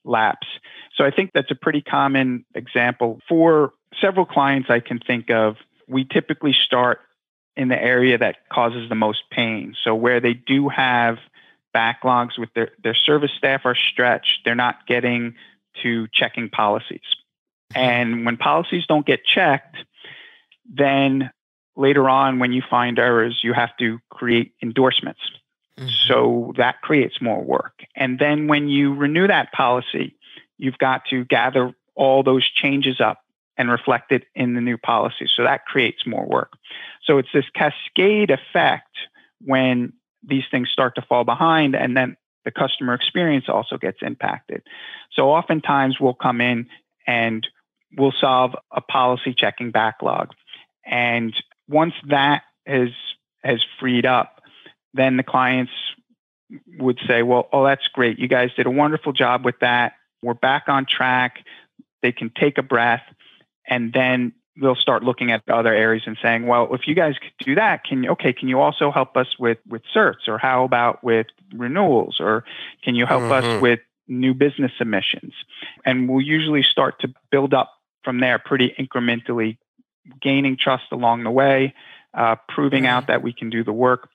[0.04, 0.48] lapse.
[0.96, 3.20] So I think that's a pretty common example.
[3.28, 5.56] For several clients I can think of,
[5.88, 7.00] we typically start
[7.56, 9.76] in the area that causes the most pain.
[9.84, 11.18] So where they do have
[11.76, 15.36] backlogs with their, their service staff are stretched, they're not getting
[15.82, 17.02] to checking policies.
[17.76, 19.78] And when policies don't get checked,
[20.72, 21.32] then
[21.76, 25.22] later on, when you find errors, you have to create endorsements.
[25.80, 25.90] Mm-hmm.
[26.08, 27.84] So that creates more work.
[27.96, 30.16] And then when you renew that policy,
[30.58, 33.23] you've got to gather all those changes up
[33.58, 35.28] and reflect it in the new policy.
[35.34, 36.54] So that creates more work.
[37.04, 38.98] So it's this cascade effect
[39.42, 44.64] when these things start to fall behind and then the customer experience also gets impacted.
[45.12, 46.68] So oftentimes we'll come in
[47.08, 47.48] and
[47.98, 50.34] we'll solve a policy checking backlog.
[50.86, 51.34] And
[51.70, 52.90] once that has
[53.44, 54.42] has freed up,
[54.94, 55.72] then the clients
[56.78, 58.20] would say, well, oh, that's great.
[58.20, 59.94] You guys did a wonderful job with that.
[60.22, 61.44] We're back on track.
[62.02, 63.04] They can take a breath
[63.68, 67.34] and then they'll start looking at other areas and saying, well, if you guys could
[67.46, 70.64] do that, can you, okay, can you also help us with, with certs or how
[70.64, 72.44] about with renewals or
[72.84, 73.56] can you help mm-hmm.
[73.56, 75.34] us with new business submissions?
[75.86, 77.72] And we'll usually start to build up
[78.04, 79.58] from there pretty incrementally,
[80.22, 81.74] gaining trust along the way,
[82.14, 84.10] uh, proving out that we can do the work.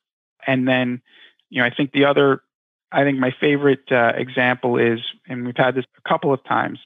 [0.47, 1.03] And then,
[1.51, 2.43] you know, I think the other,
[2.93, 6.79] I think my favorite uh, example is, and we've had this a couple of times,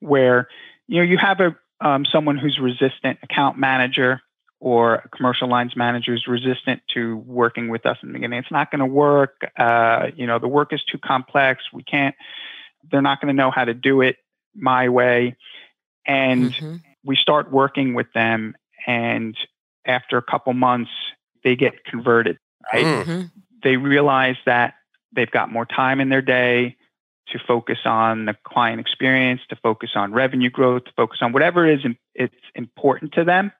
[0.00, 0.48] where,
[0.88, 4.20] you know, you have a, um, someone who's resistant, account manager
[4.60, 8.40] or commercial lines manager is resistant to working with us in the beginning.
[8.40, 9.48] It's not going to work.
[9.56, 11.64] Uh, you know, the work is too complex.
[11.72, 12.16] We can't,
[12.90, 14.16] they're not going to know how to do it
[14.54, 15.36] my way.
[16.06, 16.76] And mm-hmm.
[17.04, 18.56] we start working with them.
[18.86, 19.36] And
[19.86, 20.90] after a couple months,
[21.44, 22.38] they get converted.
[22.72, 22.84] Right?
[22.84, 23.22] Mm-hmm.
[23.62, 24.74] They realize that
[25.12, 26.77] they've got more time in their day
[27.32, 31.66] to focus on the client experience, to focus on revenue growth, to focus on whatever
[31.66, 33.52] it is it's important to them.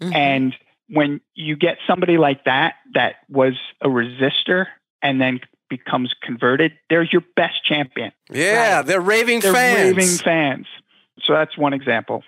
[0.00, 0.14] Mm-hmm.
[0.14, 0.56] And
[0.88, 4.66] when you get somebody like that that was a resistor
[5.02, 8.12] and then becomes converted, there's your best champion.
[8.30, 8.86] Yeah, right?
[8.86, 9.96] they're raving they're fans.
[9.96, 10.66] Raving fans.
[11.22, 12.24] So that's one example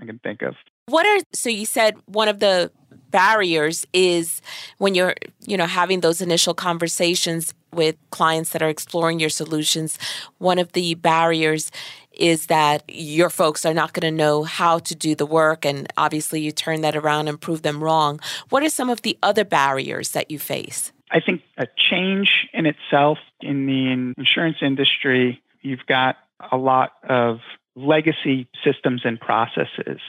[0.00, 0.54] I can think of.
[0.86, 2.70] What are so you said one of the
[3.12, 4.42] barriers is
[4.78, 5.14] when you're,
[5.46, 9.98] you know, having those initial conversations with clients that are exploring your solutions,
[10.38, 11.70] one of the barriers
[12.12, 15.90] is that your folks are not going to know how to do the work and
[15.96, 18.20] obviously you turn that around and prove them wrong.
[18.50, 20.92] What are some of the other barriers that you face?
[21.10, 26.16] I think a change in itself in the insurance industry, you've got
[26.50, 27.40] a lot of
[27.76, 30.00] legacy systems and processes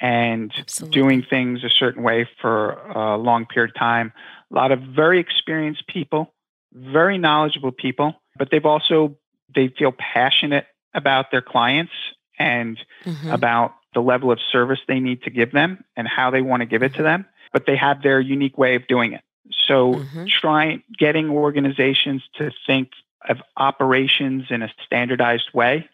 [0.00, 1.00] and Absolutely.
[1.00, 4.12] doing things a certain way for a long period of time.
[4.50, 6.32] A lot of very experienced people,
[6.72, 9.16] very knowledgeable people, but they've also
[9.54, 11.92] they feel passionate about their clients
[12.38, 13.30] and mm-hmm.
[13.30, 16.66] about the level of service they need to give them and how they want to
[16.66, 17.04] give it to mm-hmm.
[17.04, 19.22] them, but they have their unique way of doing it.
[19.66, 20.26] So mm-hmm.
[20.40, 22.90] trying getting organizations to think
[23.28, 25.88] of operations in a standardized way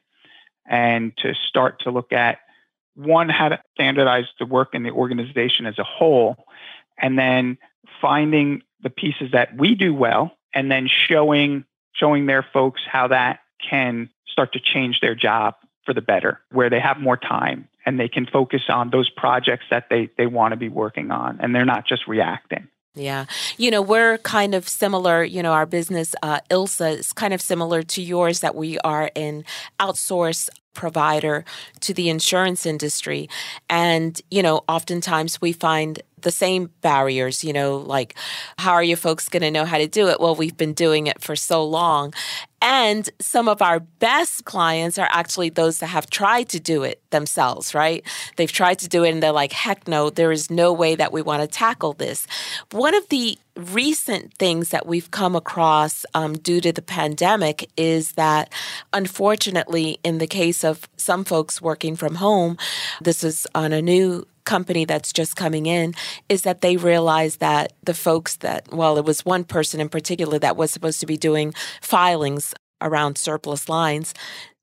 [0.69, 2.39] and to start to look at
[2.97, 6.47] one, how to standardize the work in the organization as a whole,
[6.99, 7.59] and then
[8.01, 13.41] finding the pieces that we do well, and then showing showing their folks how that
[13.71, 15.55] can start to change their job
[15.85, 19.65] for the better, where they have more time and they can focus on those projects
[19.71, 22.67] that they, they want to be working on, and they're not just reacting.
[22.97, 23.27] Yeah.
[23.59, 25.23] You know, we're kind of similar.
[25.23, 29.11] You know, our business, uh, ILSA, is kind of similar to yours that we are
[29.15, 29.45] an
[29.79, 31.45] outsource provider
[31.81, 33.29] to the insurance industry.
[33.69, 38.17] And, you know, oftentimes we find the same barriers, you know, like
[38.59, 40.19] how are you folks going to know how to do it?
[40.19, 42.15] Well, we've been doing it for so long.
[42.63, 47.03] And some of our best clients are actually those that have tried to do it
[47.11, 48.03] themselves, right?
[48.37, 51.13] They've tried to do it and they're like, heck no, there is no way that
[51.13, 52.27] we want to tackle this.
[52.73, 58.13] One of the recent things that we've come across um, due to the pandemic is
[58.13, 58.53] that,
[58.93, 62.57] unfortunately, in the case of some folks working from home,
[63.03, 65.93] this is on a new company that's just coming in
[66.31, 70.39] is that they realize that the folks that, well, it was one person in particular
[70.39, 74.15] that was supposed to be doing filings around surplus lines.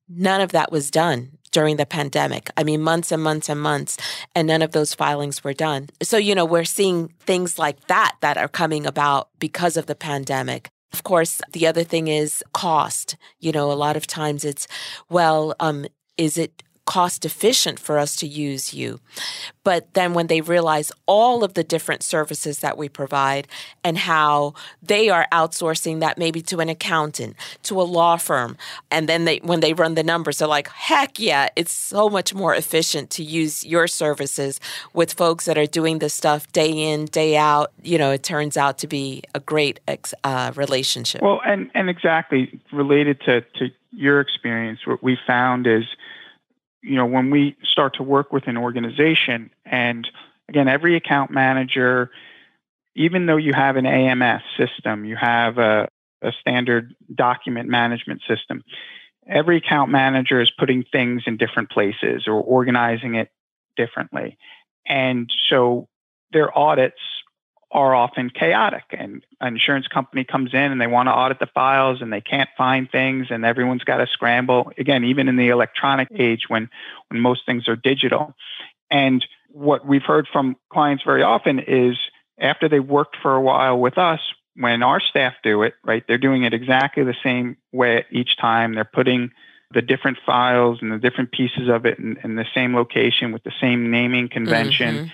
[0.10, 2.50] None of that was done during the pandemic.
[2.58, 3.98] I mean, months and months and months,
[4.36, 5.90] and none of those filings were done.
[6.02, 9.96] So, you know, we're seeing things like that that are coming about because of the
[9.96, 10.70] pandemic.
[10.92, 13.16] Of course, the other thing is cost.
[13.40, 14.68] You know, a lot of times it's,
[15.10, 15.86] well, um,
[16.18, 19.00] is it cost efficient for us to use you.
[19.64, 23.48] But then when they realize all of the different services that we provide
[23.84, 28.58] and how they are outsourcing that maybe to an accountant, to a law firm,
[28.92, 32.34] and then they when they run the numbers, they're like, heck yeah, it's so much
[32.34, 34.60] more efficient to use your services
[34.94, 37.72] with folks that are doing this stuff day in, day out.
[37.82, 39.80] You know, it turns out to be a great
[40.24, 41.22] uh, relationship.
[41.22, 45.86] Well, and, and exactly related to, to your experience, what we found is
[46.84, 50.08] you know, when we start to work with an organization, and
[50.50, 52.12] again, every account manager,
[52.96, 55.88] even though you have an AMS system, you have a,
[56.22, 58.64] a standard document management system,
[59.28, 63.30] every account manager is putting things in different places or organizing it
[63.78, 64.38] differently.
[64.86, 65.88] And so
[66.34, 67.00] their audits
[67.74, 68.84] are often chaotic.
[68.92, 72.22] And an insurance company comes in and they want to audit the files and they
[72.22, 74.72] can't find things and everyone's got to scramble.
[74.78, 76.70] Again even in the electronic age when
[77.10, 78.36] when most things are digital.
[78.92, 81.98] And what we've heard from clients very often is
[82.40, 84.20] after they've worked for a while with us
[84.56, 88.76] when our staff do it right they're doing it exactly the same way each time.
[88.76, 89.32] They're putting
[89.72, 93.44] the different files and the different pieces of it in, in the same location with
[93.44, 94.96] the same naming convention.
[94.96, 95.08] Mm-hmm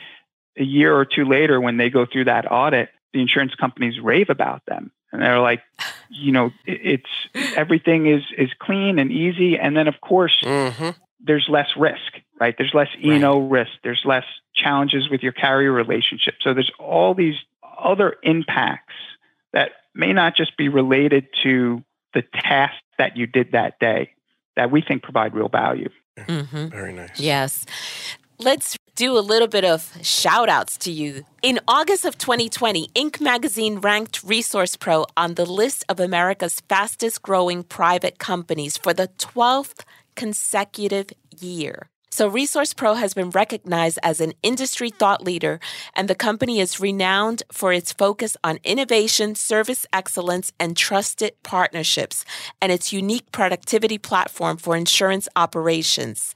[0.60, 4.30] a year or two later, when they go through that audit, the insurance companies rave
[4.30, 4.92] about them.
[5.12, 5.62] And they're like,
[6.10, 7.10] you know, it's
[7.56, 9.58] everything is is clean and easy.
[9.58, 10.90] And then of course, mm-hmm.
[11.20, 12.56] there's less risk, right?
[12.58, 13.52] There's less E&O right.
[13.52, 13.72] risk.
[13.84, 16.36] There's less challenges with your carrier relationship.
[16.42, 17.36] So there's all these
[17.80, 18.94] other impacts
[19.54, 24.12] that may not just be related to the task that you did that day
[24.56, 25.90] that we think provide real value.
[26.18, 26.68] Mm-hmm.
[26.68, 27.20] Very nice.
[27.20, 27.66] Yes.
[28.40, 31.24] Let's do a little bit of shout outs to you.
[31.42, 33.22] In August of 2020, Inc.
[33.22, 39.08] magazine ranked Resource Pro on the list of America's fastest growing private companies for the
[39.18, 39.86] 12th
[40.18, 41.88] consecutive year.
[42.12, 45.62] So, Resource Pro has been recognized as an industry thought leader,
[45.94, 52.26] and the company is renowned for its focus on innovation, service excellence, and trusted partnerships,
[52.62, 56.36] and its unique productivity platform for insurance operations.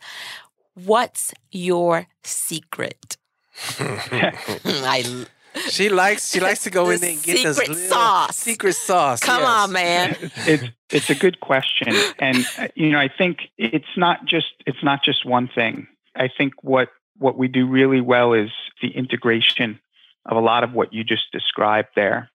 [0.76, 3.18] What's your secret?
[3.80, 5.26] I
[5.70, 8.36] she likes she likes to go in there and get secret this sauce.
[8.36, 9.20] secret sauce.
[9.20, 9.50] Come yes.
[9.50, 10.18] on, man.
[10.48, 14.84] it's it's a good question, and uh, you know I think it's not just it's
[14.84, 15.88] not just one thing.
[16.16, 18.50] I think what what we do really well is
[18.82, 19.80] the integration
[20.26, 22.32] of a lot of what you just described there,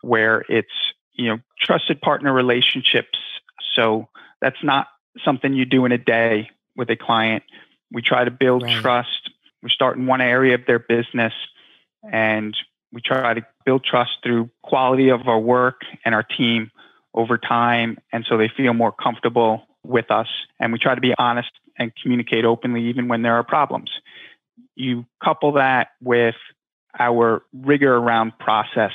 [0.00, 0.72] where it's
[1.12, 3.18] you know trusted partner relationships.
[3.74, 4.08] So
[4.40, 4.88] that's not
[5.22, 7.42] something you do in a day with a client
[7.94, 8.82] we try to build right.
[8.82, 9.30] trust.
[9.62, 11.32] We start in one area of their business
[12.02, 12.54] and
[12.92, 16.70] we try to build trust through quality of our work and our team
[17.14, 17.98] over time.
[18.12, 20.28] And so they feel more comfortable with us.
[20.60, 23.90] And we try to be honest and communicate openly, even when there are problems.
[24.74, 26.36] You couple that with
[26.98, 28.92] our rigor around process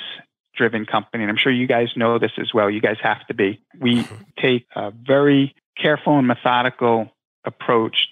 [0.55, 1.23] driven company.
[1.23, 2.69] And I'm sure you guys know this as well.
[2.69, 3.61] You guys have to be.
[3.79, 4.05] We
[4.37, 7.09] take a very careful and methodical
[7.45, 8.09] approach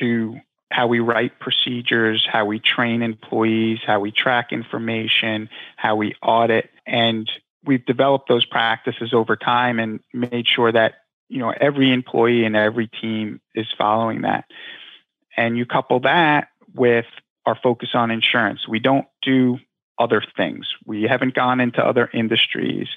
[0.00, 6.14] to how we write procedures, how we train employees, how we track information, how we
[6.22, 6.70] audit.
[6.86, 7.30] And
[7.64, 10.94] we've developed those practices over time and made sure that
[11.28, 14.44] you know every employee and every team is following that.
[15.36, 17.06] And you couple that with
[17.44, 18.66] our focus on insurance.
[18.68, 19.58] We don't do
[19.98, 20.66] other things.
[20.84, 22.88] We haven't gone into other industries.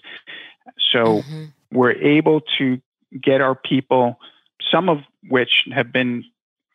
[0.92, 1.46] So mm-hmm.
[1.72, 2.82] we're able to
[3.22, 4.20] get our people,
[4.72, 6.24] some of which have been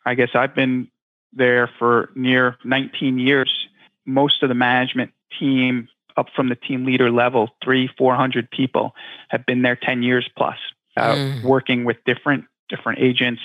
[0.05, 0.89] I guess I've been
[1.33, 3.67] there for near 19 years.
[4.05, 8.95] Most of the management team, up from the team leader level, three, 400 people,
[9.29, 10.57] have been there 10 years plus,
[10.95, 11.43] uh, mm.
[11.43, 13.41] working with different different agents,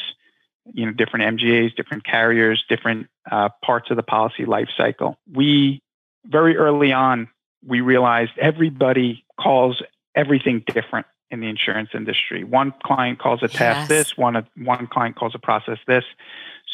[0.73, 5.19] you know, different MGAs, different carriers, different uh, parts of the policy life cycle.
[5.31, 5.83] We
[6.25, 7.29] very early on
[7.67, 9.83] we realized everybody calls
[10.15, 12.45] everything different in the insurance industry.
[12.45, 13.89] One client calls a task yes.
[13.89, 16.05] this, one one client calls a process this.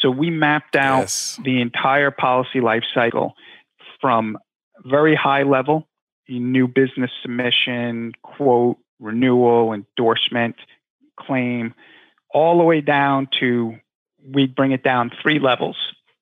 [0.01, 1.39] So we mapped out yes.
[1.43, 3.33] the entire policy life cycle
[3.99, 4.37] from
[4.85, 5.87] very high level,
[6.27, 10.55] new business submission, quote, renewal, endorsement,
[11.19, 11.73] claim,
[12.33, 13.75] all the way down to
[14.33, 15.77] we bring it down three levels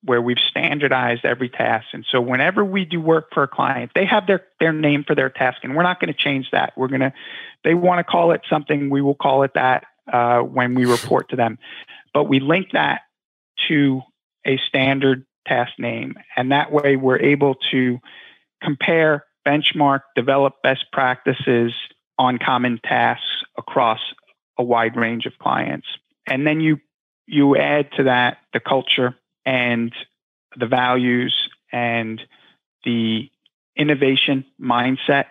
[0.06, 1.88] where we've standardized every task.
[1.94, 5.16] And so whenever we do work for a client, they have their, their name for
[5.16, 6.74] their task, and we're not going to change that.
[6.78, 7.14] We're going to,
[7.64, 11.30] they want to call it something, we will call it that uh, when we report
[11.30, 11.58] to them.
[12.14, 13.02] But we link that
[13.68, 14.02] to
[14.46, 16.16] a standard task name.
[16.38, 18.00] And that way we're able to
[18.62, 21.74] compare, benchmark, develop best practices
[22.18, 24.00] on common tasks across
[24.58, 25.88] a wide range of clients.
[26.28, 26.80] And then you
[27.28, 29.94] you add to that the culture and
[30.58, 32.22] the values and
[32.84, 33.30] the
[33.76, 35.26] innovation mindset.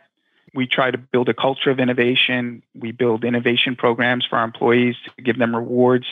[0.55, 2.63] We try to build a culture of innovation.
[2.75, 6.07] We build innovation programs for our employees to give them rewards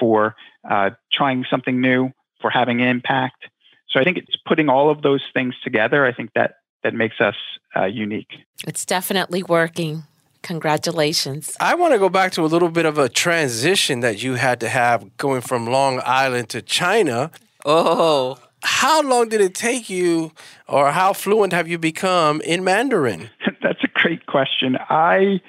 [0.00, 0.34] for
[0.68, 2.10] uh, trying something new,
[2.40, 3.44] for having an impact.
[3.88, 6.04] So I think it's putting all of those things together.
[6.04, 7.36] I think that that makes us
[7.76, 8.32] uh, unique.
[8.66, 10.04] It's definitely working.
[10.48, 11.54] Congratulations.
[11.60, 14.60] I want to go back to a little bit of a transition that you had
[14.60, 17.30] to have going from Long Island to China.
[17.66, 18.38] Oh.
[18.62, 20.32] How long did it take you,
[20.66, 23.28] or how fluent have you become in Mandarin?
[23.62, 24.78] That's a great question.
[24.88, 25.42] I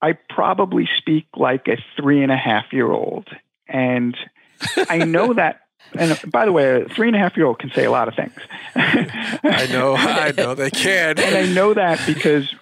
[0.00, 3.28] I probably speak like a three and a half year old.
[3.66, 4.16] And
[4.88, 5.62] I know that
[5.98, 8.06] and by the way, a three and a half year old can say a lot
[8.06, 8.38] of things.
[8.76, 11.18] I know, I know they can.
[11.18, 12.54] And I know that because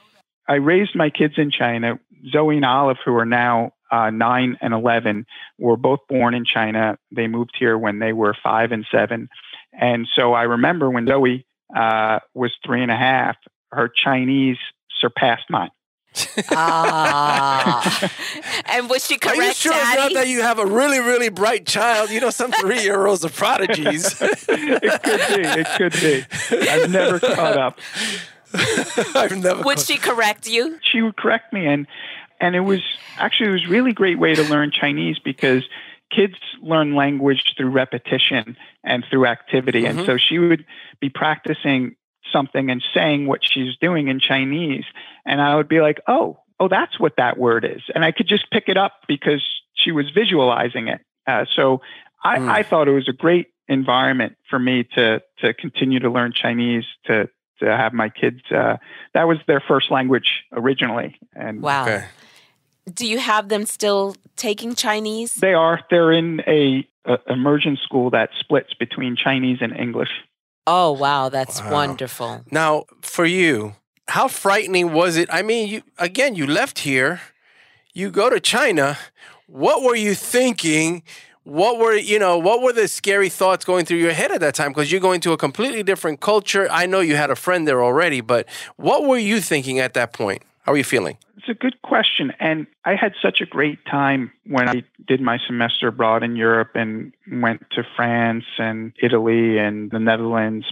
[0.49, 1.99] I raised my kids in China.
[2.31, 5.27] Zoe and Olive, who are now uh, nine and 11,
[5.59, 6.99] were both born in China.
[7.11, 9.29] They moved here when they were five and seven.
[9.73, 13.37] And so I remember when Zoe uh, was three and a half,
[13.73, 14.59] her Chinese
[15.01, 15.71] surpassed mine
[16.51, 18.11] ah.
[18.67, 19.39] and was she correct?
[19.39, 20.15] Are you sure Daddy?
[20.15, 22.11] that you have a really, really bright child?
[22.11, 24.21] You know, some three-year-olds are prodigies.
[24.21, 25.43] it could be.
[25.61, 26.69] It could be.
[26.69, 27.79] I've never caught up.
[29.15, 29.63] I've never.
[29.63, 30.79] Would she correct you?
[30.83, 31.87] She would correct me, and
[32.41, 32.81] and it was
[33.17, 35.65] actually it was really great way to learn Chinese because
[36.11, 39.99] kids learn language through repetition and through activity, mm-hmm.
[39.99, 40.65] and so she would
[41.01, 41.97] be practicing
[42.33, 44.85] something and saying what she's doing in Chinese.
[45.27, 47.83] And I would be like, oh, oh, that's what that word is.
[47.95, 49.43] And I could just pick it up because
[49.75, 51.01] she was visualizing it.
[51.27, 51.81] Uh, so
[52.23, 52.49] I, mm.
[52.49, 56.85] I thought it was a great environment for me to to continue to learn Chinese
[57.07, 57.29] to
[57.61, 58.41] to have my kids.
[58.51, 58.77] Uh,
[59.15, 61.17] that was their first language originally.
[61.35, 61.83] And wow.
[61.83, 62.05] Okay.
[62.93, 65.35] Do you have them still taking Chinese?
[65.35, 65.81] They are.
[65.91, 70.11] They're in a, a immersion school that splits between Chinese and English.
[70.67, 71.29] Oh, wow.
[71.29, 71.73] That's wow.
[71.73, 72.45] wonderful.
[72.51, 73.77] Now, for you,
[74.09, 75.29] how frightening was it?
[75.33, 77.21] I mean, you again, you left here,
[77.95, 78.99] you go to China.
[79.47, 81.03] What were you thinking?
[81.45, 82.39] What were you know?
[82.39, 84.71] What were the scary thoughts going through your head at that time?
[84.71, 86.67] Because you're going to a completely different culture.
[86.71, 90.15] I know you had a friend there already, but what were you thinking at that
[90.15, 90.43] point?
[90.63, 91.19] How are you feeling?
[91.37, 92.33] It's a good question.
[92.41, 96.71] And I had such a great time when I did my semester abroad in Europe
[96.75, 100.65] and went to France and Italy and the Netherlands.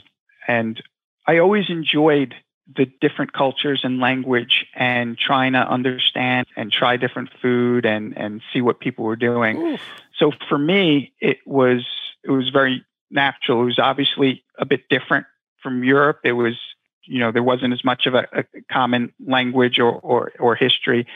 [0.49, 0.83] And
[1.27, 2.35] I always enjoyed
[2.77, 8.41] the different cultures and language and trying to understand and try different food and, and
[8.53, 9.57] see what people were doing.
[9.57, 9.81] Oof.
[10.19, 11.85] So for me, it was
[12.25, 13.63] it was very natural.
[13.63, 15.27] It was obviously a bit different
[15.63, 16.21] from Europe.
[16.25, 16.57] It was
[17.05, 21.07] you know there wasn't as much of a, a common language or, or, or history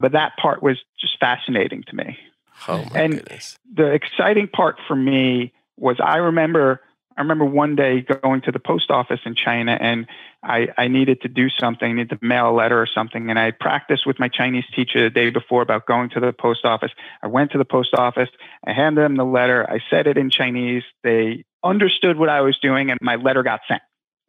[0.00, 2.18] but that part was just fascinating to me
[2.68, 3.58] oh my and goodness.
[3.72, 6.80] the exciting part for me was i remember
[7.16, 10.06] i remember one day going to the post office in china and
[10.42, 13.38] i, I needed to do something I needed to mail a letter or something and
[13.38, 16.92] i practiced with my chinese teacher the day before about going to the post office
[17.22, 18.28] i went to the post office
[18.66, 22.58] i handed them the letter i said it in chinese they understood what i was
[22.58, 23.82] doing and my letter got sent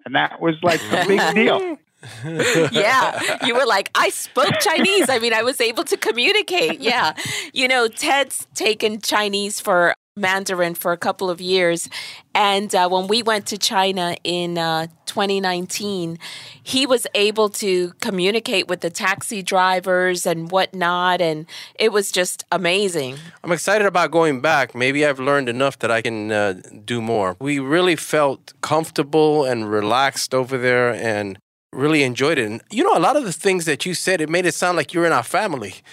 [0.05, 1.77] and that was like a big deal.
[2.71, 5.09] yeah, you were like, I spoke Chinese.
[5.09, 6.79] I mean, I was able to communicate.
[6.79, 7.13] Yeah.
[7.51, 11.89] You know, Ted's taken Chinese for Mandarin for a couple of years.
[12.33, 16.17] And uh, when we went to China in uh, 2019,
[16.63, 21.19] he was able to communicate with the taxi drivers and whatnot.
[21.19, 21.45] And
[21.77, 23.17] it was just amazing.
[23.43, 24.73] I'm excited about going back.
[24.73, 27.35] Maybe I've learned enough that I can uh, do more.
[27.41, 30.93] We really felt comfortable and relaxed over there.
[30.93, 31.37] And
[31.75, 32.45] really enjoyed it.
[32.45, 34.77] And you know, a lot of the things that you said, it made it sound
[34.77, 35.75] like you're in our family.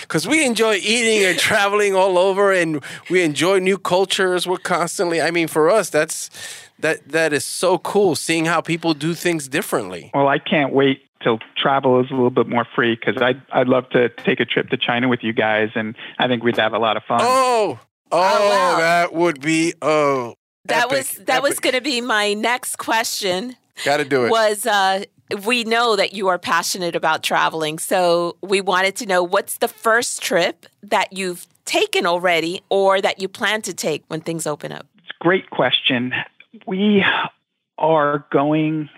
[0.00, 4.46] Because we enjoy eating and traveling all over and we enjoy new cultures.
[4.46, 6.30] We're constantly, I mean, for us, that's
[6.78, 10.10] that that is so cool seeing how people do things differently.
[10.14, 13.68] Well, I can't wait till travel is a little bit more free because I'd, I'd
[13.68, 16.72] love to take a trip to China with you guys and I think we'd have
[16.72, 17.20] a lot of fun.
[17.22, 17.80] Oh, oh,
[18.12, 18.78] oh wow.
[18.78, 20.34] that would be, oh.
[20.66, 21.42] That epic, was that epic.
[21.42, 23.56] was going to be my next question.
[23.84, 24.30] Got to do it.
[24.30, 25.04] Was uh,
[25.44, 29.68] we know that you are passionate about traveling, so we wanted to know what's the
[29.68, 34.72] first trip that you've taken already, or that you plan to take when things open
[34.72, 34.86] up.
[34.98, 36.12] It's a great question.
[36.66, 37.04] We
[37.78, 38.88] are going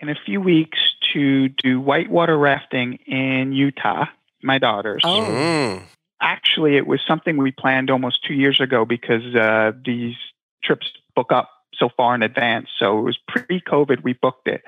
[0.00, 0.78] in a few weeks
[1.12, 4.06] to do whitewater rafting in Utah.
[4.42, 5.02] My daughters.
[5.04, 5.22] Oh.
[5.22, 5.82] Mm.
[6.20, 10.14] Actually, it was something we planned almost two years ago because uh, these
[10.62, 12.68] trips book up so far in advance.
[12.78, 14.62] So it was pre COVID, we booked it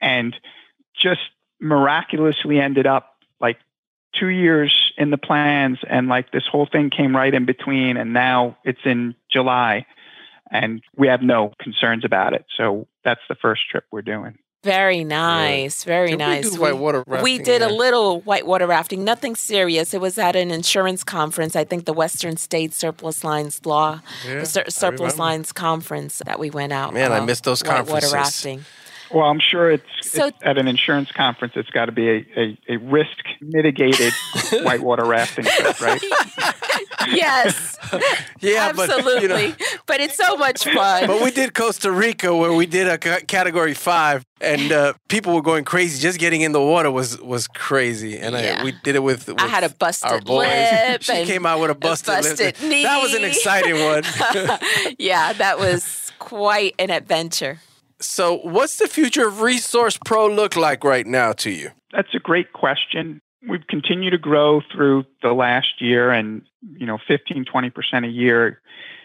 [0.00, 0.36] and
[0.94, 1.20] just
[1.60, 3.58] miraculously ended up like
[4.18, 8.12] two years in the plans and like this whole thing came right in between and
[8.12, 9.86] now it's in July
[10.50, 12.44] and we have no concerns about it.
[12.56, 14.38] So that's the first trip we're doing.
[14.64, 15.84] Very nice.
[15.84, 16.58] Very Did we nice.
[16.58, 19.92] whitewater we rafting did a little whitewater rafting, nothing serious.
[19.92, 21.54] It was at an insurance conference.
[21.54, 25.18] I think the Western State Surplus Lines Law, Yeah, the Sur- Surplus.
[25.18, 26.94] Lines Conference that we went out.
[26.94, 27.92] Man, I missed those conferences.
[28.10, 28.64] whitewater rafting.
[29.10, 31.54] Well, I'm sure it's, So- it's at an insurance conference.
[31.56, 34.12] It's got to be a, a, a risk mitigated
[34.62, 36.02] whitewater rafting trip, right?
[37.08, 37.76] Yes,
[38.40, 39.22] Yeah, but absolutely.
[39.22, 39.54] you know,
[39.86, 41.06] but it's so much fun.
[41.06, 45.42] but we did Costa Rica where we did a category five, and uh, people were
[45.42, 46.00] going crazy.
[46.00, 48.58] Just getting in the water was was crazy, and Yeah.
[48.60, 50.48] I, we did it with, with I had a busted our boys.
[50.48, 52.22] lip she and came out with a busted, lip.
[52.38, 54.02] busted That was an exciting one.
[54.98, 57.60] yeah, that was quite an adventure.
[58.04, 61.70] So, what's the future of Resource Pro look like right now to you?
[61.92, 63.20] That's a great question.
[63.48, 68.60] We've continued to grow through the last year and, you know, 15, 20% a year.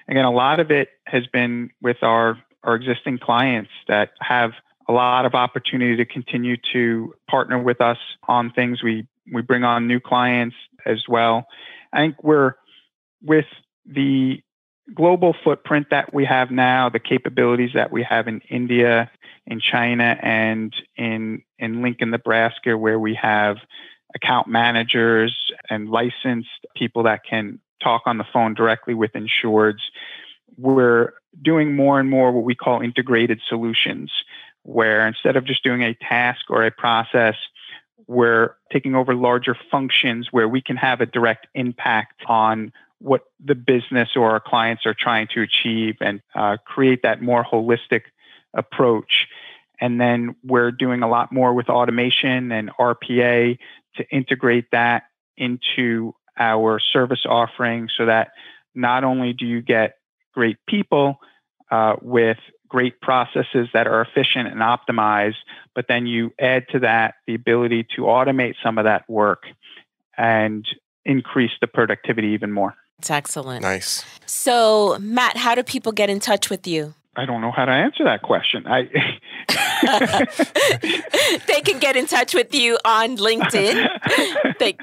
[0.08, 4.52] Again, a lot of it has been with our, our existing clients that have
[4.88, 7.98] a lot of opportunity to continue to partner with us
[8.28, 8.82] on things.
[8.82, 11.48] We, we bring on new clients as well.
[11.94, 12.54] I think we're
[13.22, 13.46] with
[13.86, 14.42] the
[14.94, 19.10] global footprint that we have now, the capabilities that we have in India,
[19.46, 23.58] in China, and in in Lincoln, Nebraska, where we have
[24.16, 29.82] account managers and licensed people that can talk on the phone directly with insureds.
[30.58, 34.12] We're doing more and more what we call integrated solutions,
[34.64, 37.36] where instead of just doing a task or a process,
[38.08, 43.56] we're taking over larger functions where we can have a direct impact on what the
[43.56, 48.04] business or our clients are trying to achieve and uh, create that more holistic
[48.54, 49.28] approach.
[49.82, 53.58] And then we're doing a lot more with automation and RPA
[53.96, 55.04] to integrate that
[55.38, 58.32] into our service offering so that
[58.76, 59.96] not only do you get
[60.34, 61.20] great people
[61.72, 62.38] uh, with
[62.68, 65.36] great processes that are efficient and optimized,
[65.74, 69.44] but then you add to that the ability to automate some of that work
[70.18, 70.68] and
[71.04, 72.76] increase the productivity even more.
[73.00, 73.62] It's excellent.
[73.64, 74.04] Nice.
[74.26, 76.94] So, Matt, how do people get in touch with you?
[77.16, 78.66] I don't know how to answer that question.
[78.68, 78.84] I
[81.48, 83.90] they can get in touch with you on LinkedIn.
[84.60, 84.78] they,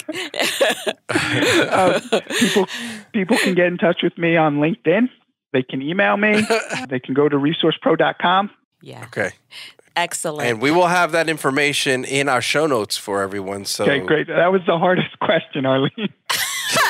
[1.08, 2.00] uh,
[2.40, 2.66] people
[3.12, 5.08] people can get in touch with me on LinkedIn.
[5.52, 6.46] They can email me.
[6.88, 8.50] they can go to resourcepro.com.
[8.82, 9.30] yeah, Okay.
[9.96, 10.48] excellent.
[10.48, 13.64] And we will have that information in our show notes for everyone.
[13.64, 14.26] So Okay, great.
[14.26, 16.12] That was the hardest question, Arlene.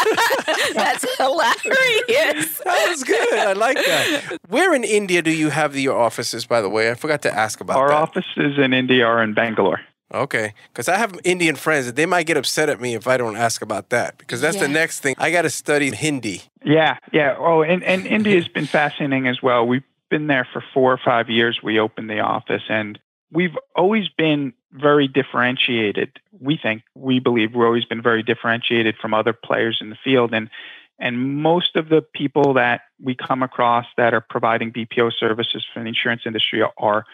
[0.75, 2.61] That's hilarious.
[2.67, 3.35] That was good.
[3.35, 4.39] I like that.
[4.49, 6.91] Where in India do you have your offices, by the way?
[6.91, 7.95] I forgot to ask about Our that.
[7.95, 9.81] offices in India are in Bangalore.
[10.13, 10.55] Okay.
[10.73, 11.87] Because I have Indian friends.
[11.87, 14.19] That they might get upset at me if I don't ask about that.
[14.19, 15.15] Because that's the next thing.
[15.19, 16.43] I got to study Hindi.
[16.65, 17.37] Yeah, yeah.
[17.39, 19.67] Oh, and, and India's been fascinating as well.
[19.67, 21.61] We've been there for four or five years.
[21.63, 22.99] We opened the office, and
[23.33, 26.19] we've always been very differentiated.
[26.39, 30.35] We think, we believe, we've always been very differentiated from other players in the field,
[30.35, 30.51] and
[30.99, 35.83] and most of the people that we come across that are providing BPO services for
[35.83, 37.05] the insurance industry are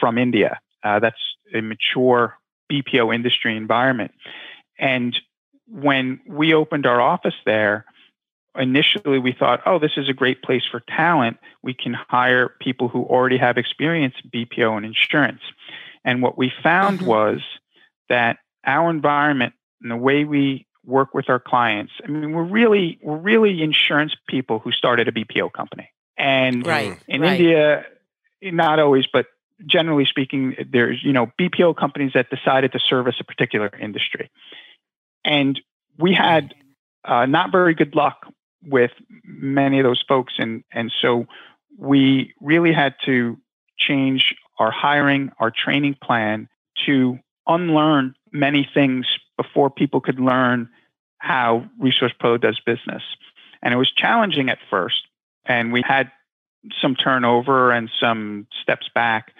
[0.00, 0.60] from India.
[0.82, 1.20] Uh, that's
[1.54, 2.38] a mature
[2.72, 4.12] BPO industry environment,
[4.78, 5.18] and
[5.66, 7.84] when we opened our office there,
[8.56, 11.38] initially we thought, oh, this is a great place for talent.
[11.62, 15.42] We can hire people who already have experience BPO and insurance.
[16.04, 17.06] And what we found Mhm.
[17.06, 17.40] was
[18.08, 22.98] that our environment and the way we work with our clients, I mean, we're really
[23.02, 25.90] we're really insurance people who started a BPO company.
[26.16, 26.98] And right.
[27.06, 27.38] in right.
[27.38, 27.86] India,
[28.42, 29.26] not always, but
[29.66, 34.30] generally speaking, there's you know BPO companies that decided to service a particular industry,
[35.24, 35.60] and
[35.98, 36.54] we had
[37.04, 38.26] uh, not very good luck
[38.68, 38.92] with
[39.24, 41.26] many of those folks, and and so
[41.76, 43.38] we really had to
[43.78, 46.48] change our hiring, our training plan
[46.86, 49.06] to unlearn many things
[49.36, 50.68] before people could learn
[51.18, 53.02] how Resource Pro does business,
[53.62, 55.06] and it was challenging at first,
[55.44, 56.10] and we had
[56.80, 59.32] some turnover and some steps back.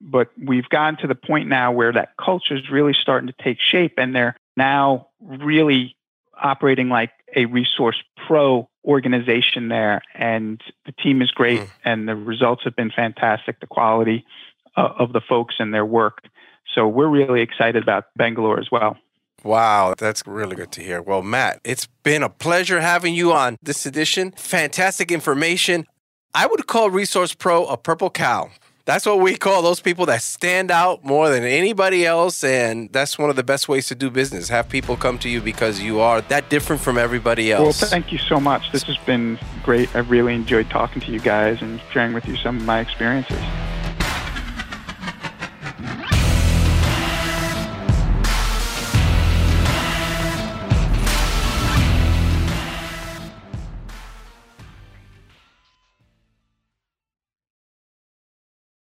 [0.00, 3.58] But we've gotten to the point now where that culture is really starting to take
[3.60, 5.96] shape, and they're now really
[6.42, 10.02] operating like a Resource Pro organization there.
[10.14, 11.68] And the team is great, Mm.
[11.84, 13.60] and the results have been fantastic.
[13.60, 14.24] The quality
[14.76, 16.22] uh, of the folks and their work.
[16.74, 18.96] So we're really excited about Bangalore as well.
[19.44, 21.00] Wow, that's really good to hear.
[21.00, 24.32] Well, Matt, it's been a pleasure having you on this edition.
[24.32, 25.86] Fantastic information.
[26.34, 28.50] I would call Resource Pro a purple cow.
[28.88, 32.42] That's what we call those people that stand out more than anybody else.
[32.42, 34.48] And that's one of the best ways to do business.
[34.48, 37.82] Have people come to you because you are that different from everybody else.
[37.82, 38.72] Well, thank you so much.
[38.72, 39.94] This has been great.
[39.94, 43.36] I really enjoyed talking to you guys and sharing with you some of my experiences.